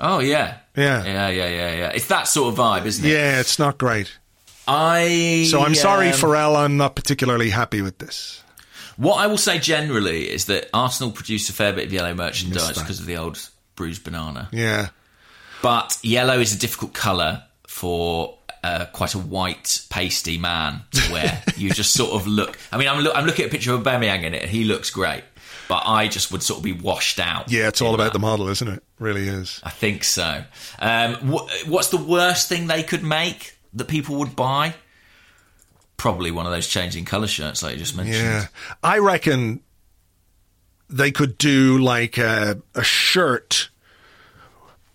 [0.00, 0.58] Oh, yeah.
[0.76, 1.04] Yeah.
[1.04, 1.88] Yeah, yeah, yeah, yeah.
[1.90, 3.08] It's that sort of vibe, isn't it?
[3.08, 4.16] Yeah, it's not great.
[4.68, 5.46] I.
[5.50, 6.56] So I'm sorry, um, Pharrell.
[6.56, 8.42] I'm not particularly happy with this.
[8.96, 12.78] What I will say generally is that Arsenal produced a fair bit of yellow merchandise
[12.78, 14.48] because of the old bruised banana.
[14.52, 14.88] Yeah.
[15.62, 21.42] But yellow is a difficult colour for uh, quite a white, pasty man to wear.
[21.56, 22.58] you just sort of look.
[22.72, 24.90] I mean, I'm, look, I'm looking at a picture of Aubameyang in it, he looks
[24.90, 25.24] great.
[25.66, 27.50] But I just would sort of be washed out.
[27.50, 28.12] Yeah, it's all about that.
[28.12, 28.82] the model, isn't it?
[28.98, 29.60] Really is.
[29.64, 30.44] I think so.
[30.78, 34.74] Um, wh- what's the worst thing they could make that people would buy?
[35.96, 38.16] Probably one of those changing colour shirts, like you just mentioned.
[38.16, 38.46] Yeah,
[38.82, 39.60] I reckon
[40.88, 43.70] they could do like a, a shirt,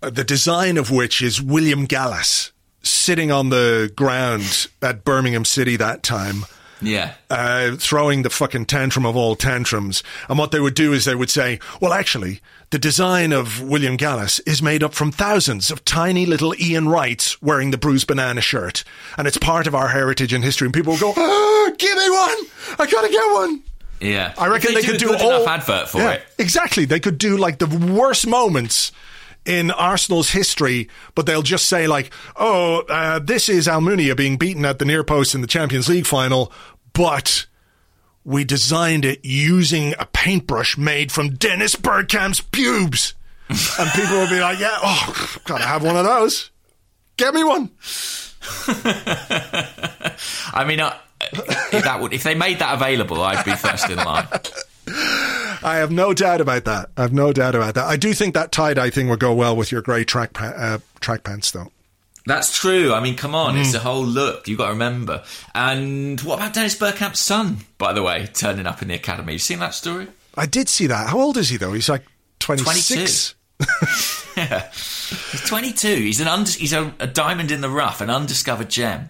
[0.02, 2.52] uh, the design of which is William Gallas
[2.82, 6.46] sitting on the ground at Birmingham City that time.
[6.82, 7.14] Yeah.
[7.30, 10.04] Uh, throwing the fucking tantrum of all tantrums.
[10.28, 13.98] And what they would do is they would say, well, actually, the design of William
[13.98, 18.42] Gallas is made up from thousands of tiny little Ian Wrights wearing the bruised banana
[18.42, 18.84] shirt.
[19.18, 20.68] And it's part of our heritage and history.
[20.68, 22.38] And people will go, ah, give me one!
[22.80, 23.64] I gotta get one!
[24.00, 24.34] Yeah.
[24.38, 26.24] I reckon they, do could a do good all enough advert for Yeah, it.
[26.38, 26.86] Exactly.
[26.86, 28.94] They could do like the worst moments
[29.50, 34.64] in Arsenal's history, but they'll just say like, "Oh, uh, this is Almunia being beaten
[34.64, 36.54] at the near post in the Champions League final,
[36.94, 37.46] but."
[38.26, 43.16] We designed it using a paintbrush made from Dennis Bergkamp's pubes.
[43.50, 46.52] and people will be like, yeah, oh, gotta have one of those.
[47.18, 47.72] Get me one.
[50.54, 53.98] I mean, uh, if that would if they made that available, I'd be first in
[53.98, 54.28] line.
[54.92, 56.90] I have no doubt about that.
[56.98, 57.86] I have no doubt about that.
[57.86, 60.54] I do think that tie dye thing would go well with your grey track pa-
[60.56, 61.72] uh, track pants, though.
[62.26, 62.94] That's true.
[62.94, 63.62] I mean, come on, Hmm.
[63.62, 64.48] it's a whole look.
[64.48, 65.24] You've got to remember.
[65.56, 69.34] And what about Dennis Bergkamp's son, by the way, turning up in the academy?
[69.34, 70.08] You seen that story?
[70.38, 71.10] I did see that.
[71.10, 71.74] How old is he though?
[71.74, 72.04] He's like
[72.40, 73.36] 26.
[74.38, 74.70] yeah.
[75.32, 75.88] He's 22.
[75.96, 79.10] He's an und- he's a, a diamond in the rough, an undiscovered gem.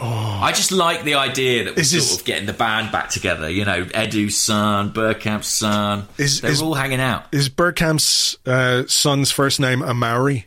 [0.00, 3.10] I just like the idea that we're Is sort this- of getting the band back
[3.10, 3.50] together.
[3.50, 6.06] You know, Edu's son, Bergkamp's son.
[6.18, 7.24] Is- They're is- all hanging out.
[7.32, 10.46] Is Bergkamp's uh, son's first name Amari?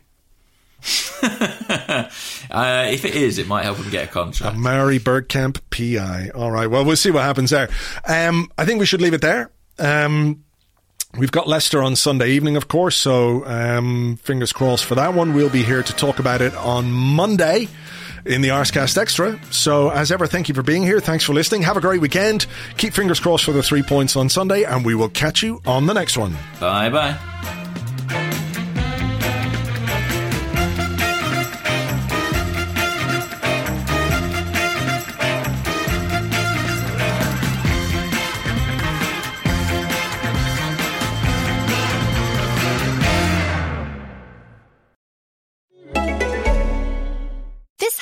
[2.50, 4.54] Uh, if it is, it might help him get a contract.
[4.56, 6.30] Amari Burkamp, PI.
[6.34, 6.68] All right.
[6.68, 7.68] Well, we'll see what happens there.
[8.06, 9.50] Um, I think we should leave it there.
[9.78, 10.44] Um,
[11.18, 12.96] we've got Leicester on Sunday evening, of course.
[12.96, 15.34] So um, fingers crossed for that one.
[15.34, 17.66] We'll be here to talk about it on Monday
[18.26, 19.38] in the Arsecast Extra.
[19.50, 21.00] So, as ever, thank you for being here.
[21.00, 21.62] Thanks for listening.
[21.62, 22.46] Have a great weekend.
[22.76, 25.86] Keep fingers crossed for the three points on Sunday, and we will catch you on
[25.86, 26.34] the next one.
[26.60, 28.40] Bye bye.